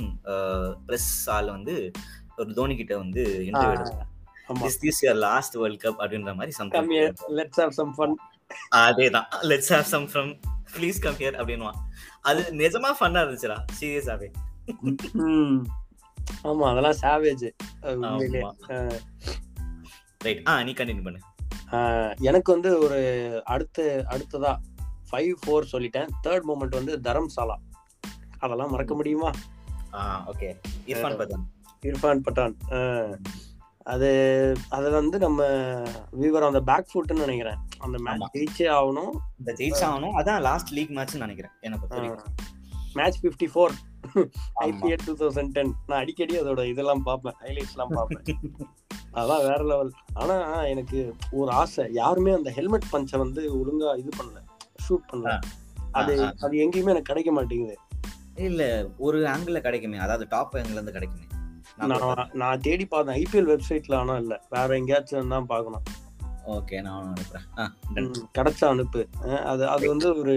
பிரஸ் 0.87 1.11
ஆள் 1.29 1.49
வந்து 1.51 1.75
ஒரு 2.37 2.51
தோனி 2.53 2.75
கிட்ட 2.75 2.93
வந்து 2.97 3.21
இன்டர்வியூ 3.47 3.75
எடுத்தாங்க 3.75 4.05
this 4.61 4.79
this 4.81 4.99
year 5.05 5.17
last 5.19 5.55
world 5.55 5.81
cup 5.83 6.01
அப்படின்ற 6.03 6.31
மாதிரி 6.35 6.51
come 6.51 6.59
something 6.59 6.91
here 6.91 7.13
let's 7.39 7.59
have 7.61 7.73
some 7.79 7.93
fun 7.97 8.15
அதேதான். 8.79 9.27
Let's 9.49 9.71
have 9.73 9.87
some 9.93 10.05
from 10.11 10.29
please 10.75 10.99
come 11.01 11.17
here 11.19 11.37
அப்படின்வான் 11.39 11.79
அது 12.21 12.41
நிஜமா 12.63 12.91
ஃபன்னா 12.99 13.21
இருந்துச்சுடா. 13.23 13.57
சீரியஸாவே 13.79 14.29
ஆமா 16.43 16.65
அதெல்லாம் 16.71 16.97
சாவேஜ் 17.01 17.45
ரைட் 20.25 20.41
ஆ. 20.47 20.63
நீ 20.63 20.71
கண்டினியூ 20.79 21.03
பண்ணு. 21.03 21.19
எனக்கு 22.21 22.49
வந்து 22.53 22.69
ஒரு 22.79 22.99
அடுத்த 23.45 23.77
அடுத்ததா 24.13 24.53
ஃபைவ் 25.11 25.33
ஃபோர் 25.43 25.69
சொல்லிட்டேன். 25.71 26.09
தேர்ட் 26.23 26.47
மூமெண்ட் 26.49 26.77
வந்து 26.79 26.93
தரம்சாலா 27.07 27.57
அதெல்லாம் 28.39 28.71
மறக்க 28.71 28.93
முடியுமா? 28.95 29.29
ஆ 29.93 29.99
ஓகே 30.31 30.49
இர்ஃபான் 30.87 31.19
பதான் 31.21 31.45
இர்ஃபான் 31.91 32.21
பட்டான். 32.27 33.17
அது 33.83 34.09
அது 34.69 34.89
வந்து 34.89 35.17
நம்ம 35.17 35.43
வீவர் 36.21 36.45
அந்த 36.45 36.61
பேக் 36.61 36.87
ஃபுட்னு 36.93 37.19
நினைக்கிறேன். 37.19 37.57
அந்த. 37.77 37.97
மேட்ச் 37.97 38.35
ஜெயிச்சே 38.35 38.65
ஆகணும். 38.65 39.11
இந்த 39.39 39.53
ஜெயிச்சாகணும் 39.53 40.15
அதான் 40.17 40.41
லாஸ்ட் 40.41 40.73
லீக் 40.73 40.89
மேட்ச்னு 40.89 41.17
நினைக்கிறேன் 41.17 41.51
வரைக்கும் 41.89 42.33
match 42.93 43.23
fifty 43.23 43.47
four. 43.55 43.73
IPL 44.59 44.97
two 45.05 45.13
thousand 45.13 45.47
ten 45.47 45.73
நான் 45.87 45.99
அடிக்கடி 45.99 46.41
அதோட 46.41 46.65
இதெல்லாம் 46.65 47.03
பார்ப்பேன் 47.03 47.33
ஹைலைட்ஸ்லாம் 47.41 47.93
பார்ப்பேன். 47.93 48.39
அதான் 49.13 49.41
வேற 49.41 49.63
லெவல் 49.63 49.91
ஆனா 50.13 50.63
எனக்கு 50.63 51.15
ஒரு 51.31 51.51
ஆசை. 51.51 51.93
யாருமே 51.93 52.31
அந்த 52.31 52.51
ஹெல்மெட் 52.51 52.89
பஞ்சை 52.89 53.19
வந்து 53.19 53.41
ஒழுங்கா 53.55 53.97
இது 53.97 54.09
பண்ணல 54.17 54.39
ஷூட் 54.89 55.05
பண்ணல. 55.13 55.39
அது. 55.91 56.33
அது 56.39 56.57
எங்கேயுமே 56.57 56.91
எனக்கு 56.93 57.01
கிடைக்க 57.01 57.31
மாட்டேங்குது. 57.31 57.77
இல்ல 58.35 58.87
ஒரு 58.97 59.19
ஆங்கிள் 59.19 59.59
கிடைக்குமே. 59.59 59.97
அதாவது 59.97 60.25
டாப் 60.29 60.55
ஆங்கிள் 60.55 60.71
இருந்து 60.71 60.91
கிடைக்குமே. 60.91 61.26
நான் 61.77 62.29
நான் 62.33 62.59
தேடி 62.59 62.85
பார்த்தேன். 62.85 63.23
ஐபிஎல் 63.23 63.49
வெப்சைட்ல 63.49 63.95
ஆனா 63.95 64.17
இல்ல. 64.17 64.41
வேற 64.49 64.75
எங்கேயாச்சும் 64.75 65.27
தான் 65.27 65.45
பார்க்கணும். 65.45 65.83
ஓகே 66.47 66.81
நான் 66.81 67.13
அனுப்புறேன். 67.13 68.11
கிடைச்சா 68.37 68.65
அனுப்பு. 68.65 69.07
அது 69.45 69.67
அது 69.67 69.87
வந்து 69.87 70.17
ஒரு 70.17 70.35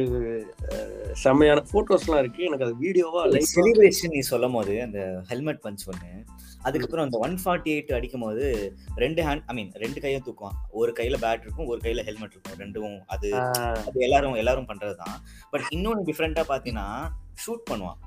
செம்மையான 1.12 1.64
போட்டோஸ்லாம் 1.72 2.18
இருக்கு. 2.18 2.44
எனக்கு 2.44 2.64
அது 2.64 2.74
வீடியோவா 2.80 3.42
செலிப்ரேஷன் 3.56 4.10
நீ 4.10 4.20
சொல்லும் 4.20 4.52
போது 4.52 4.82
அந்த 4.82 5.22
ஹெல்மெட் 5.28 5.56
பஞ்ச் 5.56 5.86
ஒன்று 5.86 6.24
அதுக்கப்புறம் 6.62 7.04
அந்த 7.04 7.18
ஒன் 7.18 7.38
ஃபார்ட்டி 7.44 7.66
எயிட் 7.66 7.94
அடிக்கும் 7.94 8.20
போது 8.20 8.74
ரெண்டு 8.96 9.22
ஹேண்ட் 9.22 9.42
ஐ 9.46 9.54
மீன் 9.54 9.72
ரெண்டு 9.72 10.00
கையும் 10.00 10.22
தூக்குவான். 10.26 10.56
ஒரு 10.70 10.92
கையில 10.98 11.16
பேட் 11.22 11.40
இருக்கும் 11.40 11.66
ஒரு 11.66 11.80
கையில 11.84 12.02
ஹெல்மெட் 12.02 12.34
இருக்கும். 12.36 12.58
ரெண்டும் 12.58 12.98
அது 13.06 13.34
அது 13.36 14.00
எல்லாரும் 14.00 14.34
எல்லாரும் 14.34 14.66
பண்றதுதான். 14.66 15.16
பட் 15.50 15.64
இன்னொன்னு 15.74 16.02
டிஃப்ரெண்டா 16.06 16.42
பாத்தீங்கன்னா 16.48 17.08
ஷூட் 17.44 17.68
பண்ணுவான். 17.70 17.98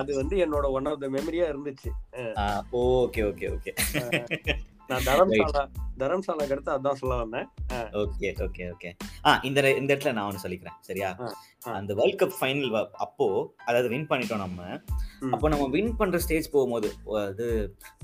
அது 0.00 0.10
வந்து 0.20 0.36
என்னோட 0.46 0.66
ஒன் 0.78 0.90
ஆஃப் 0.92 1.02
த 1.04 1.10
மெமரியா 1.18 1.46
இருந்துச்சு. 1.52 1.92
ஓகே 2.86 3.22
ஓகே 3.30 3.48
ஓகே 3.56 3.72
நான் 4.90 5.04
தரம்சாலா 5.08 5.60
தரம்சாலாக்கு 6.00 6.54
அடுத்து 6.54 6.72
அதான் 6.74 6.98
சொல்ல 7.00 7.16
வந்தேன். 7.20 7.48
ஓகே 8.00 8.28
ஓகே 8.44 8.62
ஓகே 8.72 8.90
ஆ 9.26 9.30
இந்த 9.48 9.60
இந்த 9.80 9.90
இடத்துல 9.92 10.12
நான் 10.16 10.28
ஒன்று 10.28 10.42
சொல்லிக்கிறேன். 10.44 10.78
சரியா. 10.88 11.10
அந்த 11.78 11.94
வேர்ல்ட் 11.98 12.18
கப் 12.22 12.34
ஃபைனல் 12.38 12.72
அப்போ 13.04 13.26
அதாவது 13.66 13.88
வின் 13.92 14.08
பண்ணிட்டோம் 14.10 14.42
நம்ம. 14.44 14.62
அப்போ 15.34 15.48
நம்ம 15.52 15.68
வின் 15.74 15.92
பண்ற 16.00 16.18
ஸ்டேஜ் 16.24 16.48
போகும்போது 16.54 16.90
அது 17.26 17.46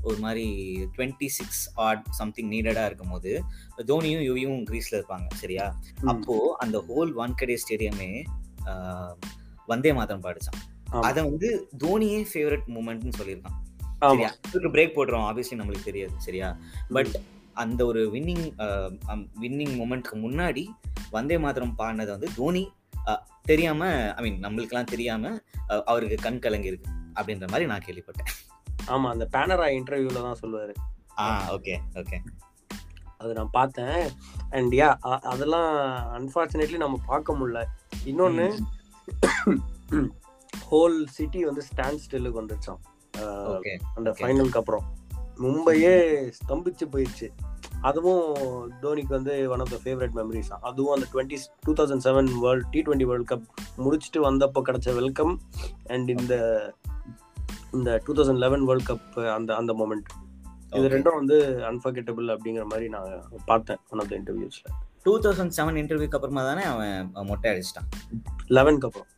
ஒரு 0.09 0.19
மாதிரி 0.25 0.47
டுவெண்ட்டி 0.97 1.31
சிக்ஸ் 1.39 1.65
ஆட் 1.87 2.05
சம்திங் 2.21 2.53
நீடடா 2.55 2.85
இருக்கும் 2.91 3.15
போது 3.15 3.33
தோனியும் 3.91 4.25
யுவியும் 4.29 4.63
கிரீஸ்ல 4.71 4.97
இருப்பாங்க. 4.99 5.27
சரியா. 5.43 5.67
அப்போ 6.15 6.37
அந்த 6.67 6.85
ஹோல் 6.91 7.13
வான்கடே 7.21 7.59
ஸ்டேடியமே 7.65 8.13
வந்தே 9.67 9.93
மாதம் 9.99 10.23
பாடிச்சான். 10.25 10.61
அத 11.09 11.23
வந்து 11.29 11.49
தோனியே 11.85 12.21
ஃபேவரட் 12.33 12.67
மூமெண்ட்னு 12.75 13.13
சொல்லியிருக்கான். 13.19 13.57
சரியா? 14.11 14.31
பிரேக் 14.75 14.97
போடுறோம். 14.97 15.25
ஆப்வியஸ்லி 15.29 15.59
நம்மளுக்கு 15.61 15.89
தெரியாது. 15.89 16.15
சரியா? 16.27 16.49
பட் 16.97 17.13
அந்த 17.63 17.81
ஒரு 17.91 18.01
வின்னிங் 18.15 18.47
வின்னிங் 19.43 19.75
மூமெண்ட்க்கு 19.81 20.17
முன்னாடி 20.25 20.65
வந்தே 21.11 21.39
மாதரம் 21.45 21.75
பாடினது 21.79 22.13
வந்து 22.17 22.29
தோனி. 22.37 22.65
தெரியாம 23.43 23.91
ஐ 24.15 24.21
மீன் 24.25 24.43
நம்மளுக்கெல்லாம் 24.45 24.93
தெரியாம 24.95 25.33
அவருக்கு 25.93 26.17
கண் 26.23 26.43
கலங்கி 26.47 26.71
இருக்கு 26.73 26.91
அப்படின்ற 27.15 27.47
மாதிரி 27.51 27.67
நான் 27.73 27.87
கேள்விப்பட்டேன். 27.87 28.31
ஆமா 28.95 29.09
அந்த 29.15 29.27
பேனரா 29.35 29.67
இன்டர்வியூல 29.79 30.25
தான் 30.27 30.41
சொல்லுவாரு. 30.43 30.75
ஆ 31.19 31.27
ஓகே 31.55 31.77
ஓகே 32.01 32.19
அது 33.19 33.33
நான் 33.39 33.55
பார்த்தேன். 33.59 34.01
அண்ட் 34.57 34.73
யா 34.75 34.89
அதெல்லாம் 35.33 35.71
அன்பார்ச்சுனேட்லி 36.17 36.79
நம்ம 36.83 36.99
பார்க்க 37.07 37.37
முடியல. 37.39 37.61
இன்னொன்னு 38.11 38.47
ஹோல் 40.71 40.97
சிட்டி 41.09 41.41
வந்து 41.45 41.63
ஸ்டாண்ட் 41.69 42.03
ஸ்டில்லுக்கு 42.05 42.41
வந்துருச்சான் 42.41 42.81
அந்த. 43.97 44.11
ஃபைனலுக்கு 44.19 44.61
அப்புறம். 44.61 44.87
மும்பையே 45.39 45.93
ஸ்தம்பிச்சு 46.39 46.85
போயிடுச்சு 46.93 47.27
அதுவும் 47.81 48.23
தோனிக்கு 48.83 49.13
வந்து 49.15 49.33
one 49.49 49.61
of 49.61 49.73
the 49.73 49.79
favourite 49.83 50.15
memories 50.15 50.49
தான் 50.49 50.63
அதுவும் 50.63 50.95
அந்த 50.95 51.07
twenty 51.13 51.37
two 51.65 51.73
thousand 51.73 52.05
seven 52.07 52.31
world 52.41 52.69
T 52.71 52.81
twenty 52.83 53.05
world 53.05 53.31
cup 53.33 53.45
முடிச்சுட்டு 53.79 54.21
வந்தப்போ 54.27 54.63
கிடைச்ச 54.63 54.95
வெல்கம் 54.95 55.35
அண்ட் 55.87 56.11
இந்த 56.17 56.35
இந்த 57.73 57.91
two 58.07 58.15
thousand 58.15 58.43
eleven 58.45 58.65
world 58.65 58.89
cup 58.91 59.07
அந்த 59.35 59.51
அந்த 59.57 59.73
மூமெண்ட் 59.73 60.09
இது. 60.73 60.87
ரெண்டும் 60.89 61.19
வந்து 61.19 61.37
அன்ஃபர்கெட்டபிள் 61.71 62.27
அப்படிங்கிற 62.35 62.65
மாதிரி 62.65 62.89
நான் 62.89 63.11
பார்த்தேன் 63.47 63.81
ஒன் 63.91 64.01
ஆஃப் 64.01 64.11
த 64.11 64.17
இன்டர்வியூஸ்ல 64.17 64.69
டூ 65.07 65.13
தௌசண்ட் 65.21 65.55
செவன் 65.57 65.79
இன்டர்வியூக்கு 65.81 66.17
அப்புறமா 66.19 66.43
தானே 66.43 66.63
அவன் 66.73 67.27
மொட்டை 67.31 67.51
அடிச்சிட்டான். 67.53 67.89
லெவன்க்கு 68.57 68.89
அப்புறம். 68.89 69.11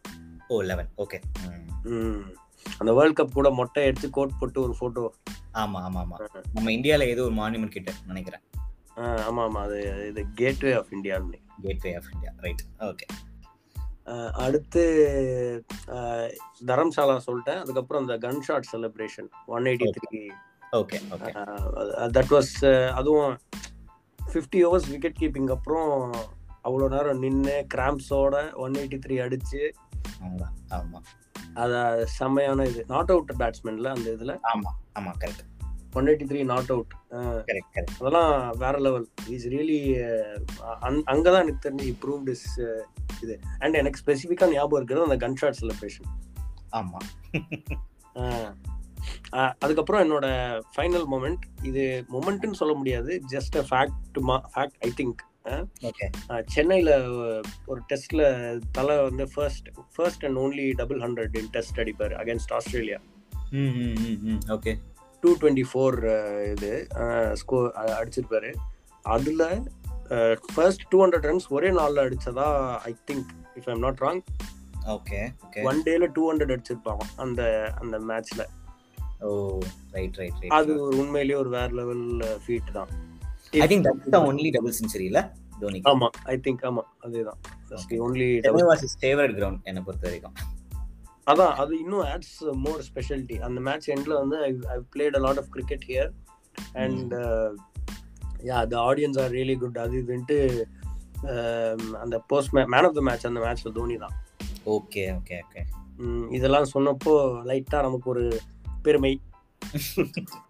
ஓ 0.49 0.61
லெவன் 0.71 0.91
ஓகே. 1.05 1.19
அந்த 2.79 2.91
வேர்ல்ட் 2.93 3.19
கப் 3.19 3.37
கூட 3.37 3.49
மொட்டை 3.51 3.83
எடுத்து 3.85 4.09
கோட் 4.11 4.39
போட்டு 4.41 4.59
ஒரு 4.63 4.75
போட்டோ 4.79 5.03
ஆமா 5.61 5.79
ஆமா 5.87 6.01
ஆமா. 6.05 6.17
நம்ம 6.53 6.69
இந்தியால 6.71 7.07
ஏதோ 7.15 7.23
ஒரு 7.29 7.35
மானிமெண்ட் 7.35 7.77
கிட்ட 7.77 7.93
நினைக்கிறேன். 8.07 8.43
ஆமா 9.29 9.43
ஆமா. 9.47 9.61
அது 9.67 9.79
இது 10.09 10.23
கேட்வே 10.35 10.73
ஆஃப் 10.79 10.93
இந்தியான்னு 10.97 11.41
gateway 11.63 11.93
of 11.99 12.11
India 12.15 12.33
right 12.47 12.63
okay 12.91 13.07
அடுத்து 14.45 14.83
தரம்சாலா 16.67 17.17
சொல்லிட்டேன். 17.27 17.61
அதுக்கப்புறம் 17.65 18.03
அந்த 18.05 18.15
gun 18.25 18.41
shot 18.41 18.71
celebration 18.73 19.29
one 19.55 19.69
eighty 19.71 19.89
three 19.97 20.21
okay 20.73 20.99
okay 21.15 21.33
that 22.17 22.33
was 22.35 22.55
அதுவும் 23.01 23.35
ஃபிஃப்டி 24.29 24.61
ஓவர்ஸ் 24.65 24.89
விக்கெட் 24.91 25.21
கீப்பிங் 25.21 25.51
அப்புறம் 25.51 25.93
அவ்வளோ 26.65 26.89
நேரம் 26.89 27.19
நின்று 27.19 27.55
கிராம்ஸோட 27.75 28.37
ஒன் 28.57 28.75
எயிட்டி 28.75 28.99
த்ரீ 29.05 29.17
அடிச்சு 29.21 29.61
ஆமா 30.23 30.47
ஆமா. 30.77 30.99
அத 31.55 31.73
செம்மையான 32.17 32.65
இது. 32.65 32.81
நாட் 32.89 33.11
அவுட் 33.11 33.31
பேட்ஸ்மேன்ல 33.39 33.89
அந்த 33.89 34.09
இதுல? 34.11 34.33
ஆமா 34.53 34.71
ஆமா 34.99 35.13
correct 35.21 35.45
one 35.95 36.09
eighty 36.09 36.27
three 36.31 36.41
not 36.45 36.71
out 36.71 36.93
அதெல்லாம் 37.95 38.33
வேற 38.57 38.75
லெவல் 38.79 39.07
இஸ் 39.29 39.47
ரியலி 39.47 39.79
அங்கதான் 41.07 41.43
எனக்கு 41.43 41.65
தெரிஞ்சு 41.67 41.87
இம்ப்ரூவ்ட் 41.93 42.31
இஸ் 42.31 42.47
இது. 43.23 43.35
அண்ட் 43.59 43.75
எனக்கு 43.75 44.03
ஸ்பெசிஃபிக்கா 44.05 44.49
ஞாபகம் 44.53 44.79
இருக்கிறது 44.79 45.09
அந்த 45.09 45.19
கன் 45.25 45.39
ஷாட் 45.39 45.61
செலிப்ரேஷன் 45.61 46.09
ஆமா 46.73 47.01
அதுக்கப்புறம் 49.59 50.03
என்னோட 50.05 50.27
ஃபைனல் 50.75 51.07
மூமெண்ட் 51.13 51.45
இது 51.63 51.85
மொமெண்ட்னு 52.13 52.61
சொல்ல 52.61 52.75
முடியாது. 52.75 53.13
Just 53.31 53.57
a 53.57 53.65
fact 53.71 54.21
fact 54.55 54.79
I 54.81 54.93
think 55.01 55.23
okay 55.83 56.07
சென்னையில் 56.55 56.91
ஒரு 57.67 57.81
டெஸ்ட்ல 57.89 58.23
தலை 58.73 58.97
வந்து 59.03 59.25
first 59.35 59.69
first 59.95 60.25
and 60.25 60.39
only 60.39 60.67
double 60.75 61.01
hundred 61.01 61.37
in 61.37 61.51
test 61.51 61.81
அடிப்பார் 61.81 62.15
against 62.15 62.53
Australia. 62.53 62.99
Hmm 63.53 63.73
hmm 63.77 63.95
hmm 64.01 64.19
hmm. 64.25 64.41
Okay 64.49 64.73
two 65.23 65.31
twenty 65.37 65.65
four 65.73 65.97
இது 66.53 66.73
ஸ்கோர் 67.35 67.69
அடிச்சிருப்பாரு. 67.99 68.51
அதில் 69.05 69.45
ஃபர்ஸ்ட் 70.55 70.85
டூ 70.89 70.99
ஹண்ட்ரட் 71.05 71.27
ரன்ஸ் 71.29 71.49
ஒரே 71.49 71.71
நாளில் 71.71 72.05
அடிச்சதா 72.05 72.47
I 72.83 72.93
think 73.11 73.31
if 73.57 73.69
I'm 73.69 73.79
not 73.79 74.01
wrong 74.01 74.21
okay 74.89 75.21
okay 75.47 75.63
one 75.63 75.81
டேல 75.87 76.09
two 76.13 76.23
hundred 76.31 76.55
அடிச்சிருப்பாங்க 76.55 77.07
அந்த 77.17 77.43
அந்த 77.81 77.99
மேட்ச்ல 78.11 78.45
ஓ 79.21 79.31
ரைட் 79.95 80.19
ரைட் 80.21 80.37
அது 80.59 80.69
ரைட் 80.69 80.83
ஒரு 80.85 80.97
உண்மையிலேயே 81.03 81.39
ஒரு 81.43 81.51
வேற 81.57 81.69
லெவல் 81.79 82.05
ஃபீட் 82.45 82.71
தான். 82.77 82.91
I 83.57 83.69
think 83.73 83.87
that's 83.87 84.15
the 84.15 84.21
only 84.29 84.51
double 84.57 84.77
century 84.79 85.07
இல்ல 85.11 85.21
தோனி 85.63 85.81
ஆமா 85.93 86.09
ஐ 86.33 86.37
திங்க் 86.47 86.63
ஆமா 86.69 86.83
அதேதான். 87.05 87.39
Okay. 87.79 87.99
Only 88.07 88.29
Chennai 88.45 88.65
was 88.71 88.85
is 88.89 88.97
favourite 89.03 89.35
ground 89.39 89.67
என்ன 89.71 89.81
பொறுத்த 89.87 90.07
வரைக்கும். 90.09 90.37
அதான் 91.27 91.55
அது 91.63 91.73
இன்னும் 91.83 92.05
ஆட்ஸ் 92.13 92.37
மோர் 92.65 92.83
ஸ்பெஷாலிட்டி 92.87 93.37
அந்த 93.47 93.59
மேட்ச் 93.67 93.89
எண்ட்ல 93.95 94.15
வந்து 94.21 94.37
I 94.71 94.79
played 94.95 95.17
a 95.19 95.23
lot 95.27 95.41
of 95.43 95.51
cricket 95.57 95.85
here 95.89 96.11
and 96.83 97.13
yeah 98.49 98.59
the 98.73 98.77
audience 98.89 99.19
are 99.23 99.33
really 99.39 99.57
good 99.63 99.81
அது 99.85 99.97
இதுன்ட்டு 100.03 100.39
um, 101.29 101.83
அந்த 102.03 102.17
post 102.31 102.53
man 102.55 102.87
of 102.89 102.97
the 102.99 103.03
match 103.09 103.29
அந்த 103.31 103.41
மேட்ச்ல 103.45 103.73
தோனி 103.79 103.97
தான் 104.05 104.17
ஓகே 104.77 105.03
ஓகே 105.17 105.37
ஓகே 105.45 105.63
இதெல்லாம் 106.37 106.71
சொன்னப்போ 106.73 107.13
லைட்டா 107.49 107.79
நமக்கு 107.87 108.09
ஒரு 108.15 108.25
பெருமை. 108.89 109.15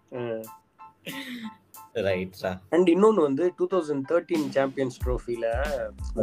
ரைட்ரா 2.05 2.49
அண்ட் 2.75 2.89
இன்னொன்னு 2.93 3.21
வந்து 3.25 3.43
two 3.59 3.65
thousand 3.71 4.03
thirteen 4.09 4.43
champions 4.55 4.97
ட்ரோஃபில 5.05 5.45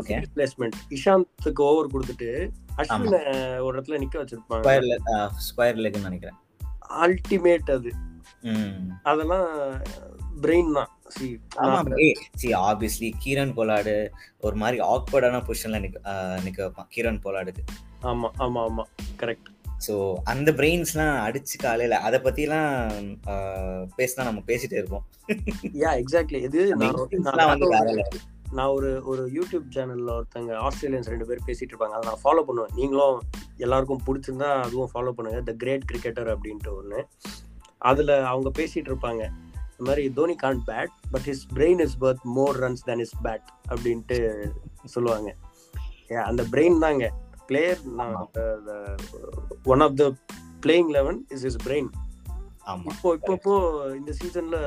Okay. 0.00 0.18
Placement 0.35 0.76
இஷாந்த்க்கு 0.96 1.62
ஓவர் 1.68 1.90
கொடுத்துட்டு 1.94 2.29
அஸ்வின 2.81 3.16
ஒரு 3.64 3.72
இடத்துல 3.74 3.98
நிக்க 4.02 4.16
வச்சிருப்பாங்க. 4.22 4.62
ஸ்கொயர் 4.64 4.87
லெக் 4.90 5.09
ஸ்கொயர் 5.48 5.81
லெக்னு 5.85 6.09
நினைக்கிறேன். 6.09 6.38
அல்டிமேட் 7.05 7.70
அது. 7.76 7.90
அதெல்லாம் 9.02 9.48
பிரெயின் 10.44 10.72
தான். 10.79 10.90
சி 12.40 12.48
ஆப்வியஸ்லி 12.68 13.09
கீரன் 13.24 13.55
போலாடு 13.59 13.94
ஒரு 14.46 14.57
மாதிரி 14.62 14.79
ஆக்வர்டான 14.92 15.40
பொசிஷன்ல 15.48 15.81
நிக்க 15.85 15.98
நிக்க 16.46 16.59
வைப்பான். 16.64 16.88
கீரன் 16.94 17.22
போலாடுக்கு 17.26 17.62
ஆமா 18.11 18.29
ஆமா 18.46 18.62
ஆமா. 18.68 18.85
கரெக்ட் 19.22 19.48
ஸோ 19.84 19.94
அந்த 20.32 20.50
பிரெயின்ஸ்லாம் 20.58 21.14
அடிச்சு 21.26 21.56
காலையில 21.64 21.98
அதை 22.06 22.18
பத்திலாம் 22.26 22.70
பேசினா 23.98 24.28
நம்ம 24.28 24.42
பேசிட்டே 24.50 24.78
இருப்போம். 24.80 25.04
யா 25.82 25.90
எக்ஸாக்ட்லி 26.02 26.40
இது 26.48 26.60
நான் 28.56 28.72
ஒரு 28.74 28.90
ஒரு 29.10 29.22
யூடியூப் 29.36 29.64
சேனல்ல 29.76 30.10
ஒருத்தங்க 30.18 30.52
ஆஸ்திரேலியன்ஸ் 30.66 31.10
ரெண்டு 31.12 31.26
பேர் 31.28 31.46
பேசிட்டு 31.48 31.72
இருப்பாங்க. 31.72 31.96
அதை 31.96 32.04
நான் 32.10 32.22
ஃபாலோ 32.24 32.42
பண்ணுவேன். 32.48 32.74
நீங்களும் 32.78 33.16
எல்லாருக்கும் 33.64 34.04
பிடிச்சிருந்தா 34.06 34.50
அதுவும் 34.66 34.90
ஃபாலோ 34.92 35.12
பண்ணுங்க. 35.16 35.40
த 35.48 35.54
கிரேட் 35.62 35.88
கிரிக்கெட்டர் 35.90 36.30
அப்படின்ட்டு 36.34 36.72
ஒன்று 36.78 37.00
அதுல 37.90 38.12
அவங்க 38.32 38.48
பேசிட்டு 38.60 38.90
இருப்பாங்க. 38.92 39.22
இந்த 39.70 39.84
மாதிரி 39.88 40.04
Dhoni 40.18 40.36
can't 40.44 40.62
bat 40.70 40.92
but 41.14 41.26
his 41.30 41.44
brain 41.56 41.82
is 41.86 41.96
birth 42.04 42.24
more 42.38 42.56
runs 42.64 42.86
than 42.88 43.02
is 43.06 43.16
bat 43.24 43.48
அப்படின்ட்டு 43.72 44.18
சொல்லுவாங்க. 44.94 45.30
அந்த 46.30 46.42
பிரெயின் 46.52 46.78
தாங்க. 46.86 47.04
Player 47.46 47.80
one 49.64 49.85
of 49.87 49.96
the 49.96 50.04
playing 50.66 50.90
eleven 50.90 51.18
is 51.28 51.44
is 51.44 51.59
brain 51.66 51.90
இப்போ 52.92 53.11
இப்போ 53.32 53.54
இந்த 53.96 54.12
சீசன்ல 54.20 54.59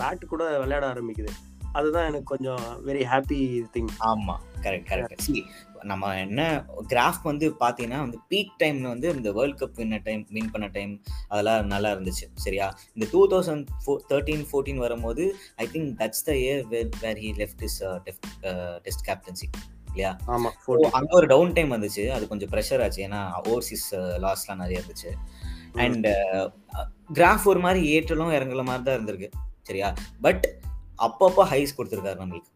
பேட் 0.00 0.30
கூட 0.32 0.58
விளையாட 0.58 0.84
ஆரம்பிக்குது. 0.92 1.32
அதுதான் 1.72 2.06
எனக்கு 2.06 2.24
கொஞ்சம் 2.24 2.64
வெரி 2.86 3.02
ஹாப்பி 3.10 3.38
திங் 3.74 3.92
ஆமா. 4.00 4.34
கரெக்ட் 4.62 4.88
கரெக்ட் 4.90 5.22
சி 5.26 5.44
நம்ம 5.90 6.18
என்ன 6.18 6.40
கிராஃப் 6.88 7.22
வந்து 7.22 7.46
பாத்தீங்கன்னா 7.60 7.98
வந்து 7.98 8.18
பீக் 8.30 8.52
டைம்ல 8.62 8.82
வந்து 8.82 9.08
இந்த 9.14 9.32
வேர்ல்ட் 9.32 9.58
கப் 9.60 9.78
வின்ன 9.78 10.00
டைம் 10.02 10.26
வின் 10.30 10.50
பண்ண 10.50 10.66
டைம் 10.66 10.92
அதெல்லாம் 11.28 11.66
நல்லா 11.66 11.90
இருந்துச்சு. 11.92 12.26
சரியா? 12.34 12.66
இந்த 12.94 13.06
டூ 13.10 13.20
தௌசண்ட் 13.28 13.66
தேர்ட்டீன் 14.08 14.44
ஃபோர்டீன் 14.50 14.76
வரும்போது 14.76 15.24
I 15.56 15.66
think 15.66 15.90
that's 16.00 16.24
the 16.24 16.32
year 16.32 16.62
where 16.68 16.88
where 17.00 17.16
he 17.16 17.32
left 17.36 17.62
is 17.62 17.78
test 18.82 19.04
captaincy 19.08 19.48
இல்லையா? 19.92 20.16
ஆமா 20.26 20.50
அங்க 20.98 21.10
ஒரு 21.10 21.26
டவுன் 21.26 21.52
டைம் 21.52 21.72
வந்துச்சு. 21.72 22.04
அது 22.16 22.28
கொஞ்சம் 22.32 22.52
ப்ரெஷர் 22.52 22.82
ஆச்சு. 22.82 23.00
ஏன்னா 23.06 23.20
ஓவர்சீஸ் 23.48 23.86
லாஸ்லாம் 24.24 24.60
நிறைய 24.64 24.82
இருந்துச்சு. 24.82 25.10
அண்ட் 25.84 26.06
கிராஃப் 27.14 27.46
ஒரு 27.52 27.60
மாதிரி 27.60 27.80
ஏற்றலும் 27.92 28.34
இறங்கல 28.38 28.64
மாதிரி 28.64 28.84
தான் 28.84 28.98
இருந்திருக்கு. 28.98 29.30
சரியா? 29.62 29.88
பட் 30.20 30.46
அப்பப்போ 31.06 31.42
ஹைஸ் 31.52 31.76
கொடுத்துருக்காரு 31.78 32.20
நம்மளுக்கு. 32.22 32.50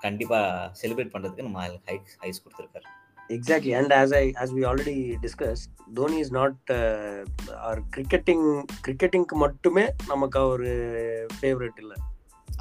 கண்டிப்பா 0.00 0.38
செலிப்ரேட் 0.82 1.14
பண்றதுக்கு 1.14 1.46
நம்ம 1.46 1.66
ஹை 1.88 2.00
ஹைஸ் 2.22 2.42
கொடுத்துருக்காரு. 2.44 2.88
Exactly 3.34 3.72
and 3.78 3.92
as 3.92 4.14
I 4.20 4.22
as 4.40 4.52
we 4.54 4.62
already 4.68 4.94
discuss 5.24 5.62
Dhoni 5.94 6.16
is 6.22 6.32
not 6.38 6.72
are 7.68 7.80
cricketing 7.96 8.46
கிரிக்கெட்டிங்க்கு 8.86 9.36
மட்டுமே 9.44 9.84
நமக்கு 10.06 10.46
ஒரு 10.54 10.70
ஃபேவரட் 11.40 11.78
இல்லை. 11.78 11.98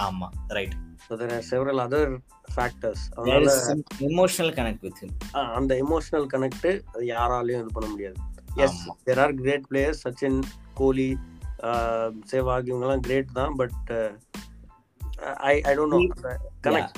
ஆமா 0.02 0.28
right 0.48 0.76
so 1.10 1.16
there 1.20 1.34
are 1.36 1.46
several 1.50 1.82
other 1.86 2.12
factors 2.56 3.04
அதனால 3.16 3.52
எமோஷனல் 4.08 4.54
கனெக்ட் 4.58 4.84
வித் 4.84 5.02
அந்த 5.56 5.74
எமோஷனல் 5.84 6.28
கனெக்ட் 6.34 6.68
அது 6.92 7.04
யாராலையும் 7.12 7.62
இது 7.64 7.72
பண்ண 7.74 7.88
முடியாது. 7.90 8.18
Yes. 8.64 8.80
There 9.06 9.20
are 9.20 9.34
great 9.36 9.68
players 9.70 10.02
Sachin 10.06 10.40
Kohli 10.74 11.10
Sehwag 12.32 12.68
இவங்கெல்லாம் 12.70 13.06
கிரேட் 13.08 13.32
தான் 13.34 13.56
but 13.58 13.92
I 15.46 15.54
I 15.64 15.74
don't 15.78 15.96
know 15.96 16.02
connect 16.68 16.98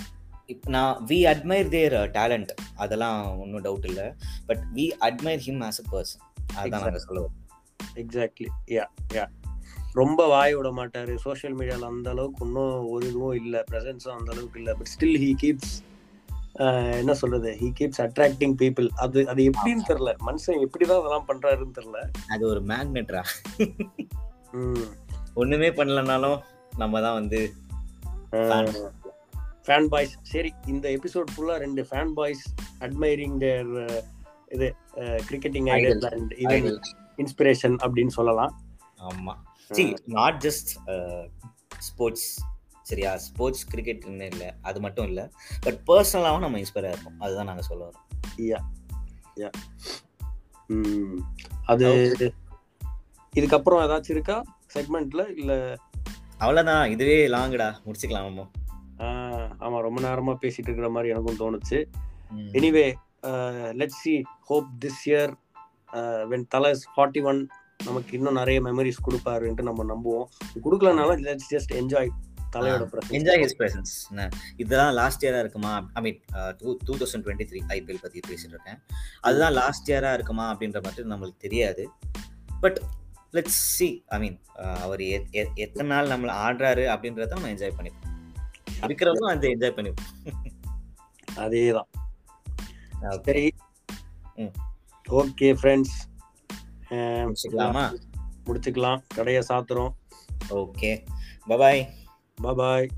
நான் 0.69 0.95
வி 1.10 1.17
அட்மைர் 1.28 1.69
தேர் 1.69 1.95
டேலண்ட் 2.15 2.52
அதெல்லாம் 2.76 3.19
ஒன்றும் 3.39 3.63
டவுட் 3.65 3.86
இல்லை. 3.86 4.08
But 4.47 4.63
we 4.74 4.86
admire 5.08 5.43
him 5.45 5.62
as 5.67 5.80
a 5.80 5.88
person 5.91 6.24
அதுதான் 6.54 6.84
நாங்கள் 6.86 7.06
சொல்லுவோம் 7.06 7.36
எக்ஸாக்ட்லி 8.02 8.50
யா 8.76 8.86
யா 9.15 9.26
ரொம்ப 9.93 10.25
வாய் 10.27 10.54
விட 10.56 10.69
மாட்டாரு. 10.71 11.13
சோஷியல் 11.15 11.56
மீடியால 11.58 11.86
அந்த 11.91 12.10
அளவுக்கு 12.10 12.45
இன்னும் 12.45 12.89
ஒரு 12.89 13.08
இதுவும் 13.08 13.36
இல்ல. 13.36 13.63
பிரசன்ஸும் 13.71 14.17
அந்த 14.19 14.32
அளவுக்கு 14.32 14.60
இல்ல. 14.60 14.73
பட் 14.73 14.91
ஸ்டில் 14.93 15.17
ஹீ 15.23 15.32
கீப்ஸ் 15.43 15.73
என்ன 16.99 17.13
சொல்றது? 17.13 17.49
ஹீ 17.62 17.67
கீப்ஸ் 17.80 18.01
அட்ராக்டிங் 18.06 18.56
பீப்புள் 18.62 18.88
அது 19.06 19.19
அது 19.27 19.41
எப்படின்னு 19.49 19.84
தெரியல. 19.89 20.12
மனுஷன் 20.27 20.63
எப்படிதான் 20.65 20.99
அதெல்லாம் 20.99 21.27
பண்றாருன்னு 21.27 21.75
தெரியல. 21.80 21.99
அது 22.27 22.43
ஒரு 22.47 22.62
மேக்னெட்ரா 22.63 23.21
ம். 24.51 24.88
ஒண்ணுமே 25.34 25.69
பண்ணலனாலும் 25.69 26.39
நம்ம 26.77 27.01
தான் 27.01 27.17
வந்து. 27.19 27.41
ஃபேன் 29.65 29.88
பாய்ஸ் 29.88 30.13
சரி 30.21 30.51
இந்த 30.67 30.86
எபிசோட் 30.89 31.30
ஃபுல்லா 31.34 31.56
ரெண்டு 31.63 31.82
ஃபேன் 31.89 32.12
பாய்ஸ் 32.13 32.43
அட்மைரிங் 32.80 33.38
தேர் 33.38 33.71
இது 34.49 34.67
கிரிக்கெட்டிங் 35.30 35.69
ஐடியல் 35.77 36.06
அண்ட். 36.12 36.34
இன்ஸ்பிரேஷன் 37.17 37.77
அப்படின்னு 37.86 38.13
சொல்லலாம். 38.19 38.54
ஆமா. 39.10 39.34
சி 39.69 39.84
நாட் 40.17 40.39
ஜஸ்ட் 40.45 40.71
ஸ்போர்ட்ஸ் 41.88 42.30
சரியா? 42.82 43.12
ஸ்போர்ட்ஸ் 43.17 43.65
கிரிக்கெட் 43.67 44.06
இல்லை 44.32 44.47
அது 44.62 44.80
மட்டும் 44.80 45.08
இல்லை 45.08 45.26
பட் 45.62 45.80
பர்சனலாகவும் 45.88 46.45
நம்ம 46.45 46.60
இன்ஸ்பயர் 46.60 46.88
ஆயிருக்கோம் 46.89 47.19
அதுதான் 47.19 47.50
நாங்கள் 47.52 47.67
சொல்ல 47.69 47.82
வரோம். 47.88 48.08
யா 48.52 48.60
யா 49.41 49.50
அது 51.65 51.86
இதுக்கப்புறம் 53.34 53.82
ஏதாச்சும் 53.86 54.15
இருக்கா? 54.15 54.38
செக்மெண்ட்ல 54.74 55.21
இல்ல? 55.38 55.54
அவ்வளோதான் 56.39 56.89
இதுவே 56.89 57.17
லாங்குடா 57.28 57.69
முடிச்சுக்கலாம் 57.86 58.28
ஆமா. 59.65 59.78
ரொம்ப 59.86 60.00
நேரமா 60.02 60.34
பேசிட்டு 60.41 60.69
இருக்கிற 60.69 60.89
மாதிரி 60.89 61.12
எனக்கும் 61.13 61.39
தோணுச்சு. 61.41 61.80
Anyway 62.58 62.86
let 63.80 63.97
see 64.02 64.13
hope 64.50 64.67
this 64.86 65.02
year 65.06 65.34
when 66.32 66.45
Thala's 66.56 66.84
forty 66.93 67.21
one 67.24 67.39
நமக்கு 67.86 68.17
இன்னும் 68.17 68.34
நிறைய 68.34 68.62
மெமரிஸ் 68.62 69.04
கொடுப்பாருன்ட்டு 69.10 69.62
நம்ம 69.62 69.84
நம்புவோம். 69.84 70.58
கொடுக்கலனாலும் 70.63 71.22
லெட்ஸ் 71.22 71.54
ஜஸ்ட் 71.54 71.74
என்ஜாய் 71.74 72.10
தலையோட 72.56 72.98
என்ஜாய் 73.10 73.41
ஹிஸ் 73.44 73.60
பிரசன்ஸ் 73.60 74.32
இதுதான் 74.58 74.94
லாஸ்ட் 74.94 75.26
இயரா 75.26 75.39
இருக்குமா? 75.39 75.89
I 75.94 76.02
mean 76.02 76.22
two 76.58 76.78
two 76.86 76.96
thousand 76.96 77.26
twenty 77.26 77.46
three 77.52 77.60
IPL 77.67 78.02
பத்தி 78.02 78.20
பேசிட்டு 78.28 78.48
இருக்கேன். 78.48 78.80
அதுதான் 79.22 79.54
லாஸ்ட் 79.54 79.91
இயரா 79.91 80.13
இருக்குமா 80.13 80.58
அப்படின்ற 80.58 80.82
மாதிரி 80.84 81.10
நம்மளுக்கு 81.10 81.38
தெரியாது. 81.38 81.89
But 82.62 82.82
let's 83.34 83.60
see 83.76 84.04
I 84.08 84.20
mean 84.20 84.39
அவர் 84.56 85.00
எத்தனை 85.56 85.86
நாள் 85.86 86.08
நம்மளை 86.08 86.38
ஆடுறாரு 86.48 86.86
அப்படின்றத 86.96 87.28
நம்ம 87.28 87.52
என்ஜாய் 87.52 87.72
பண்ணிப்போம். 87.78 88.10
இருக்கிறவங்க 88.82 89.30
அந்த 89.30 89.48
என்ஜாய் 89.48 89.80
பண்ணிப்போம். 89.80 90.32
அதேதான். 91.36 91.89
சரி. 93.24 93.54
ஓகே 95.10 95.56
ஃப்ரெண்ட்ஸ் 95.62 95.98
முடிச்சுக்கலாமா? 96.95 97.97
முடிச்சுக்கலாம். 98.45 99.01
கடையை 99.15 99.43
சாத்துறோம். 99.49 99.91
ஓகே 100.49 101.06
பபாய் 101.47 101.88
பாய் 102.41 102.89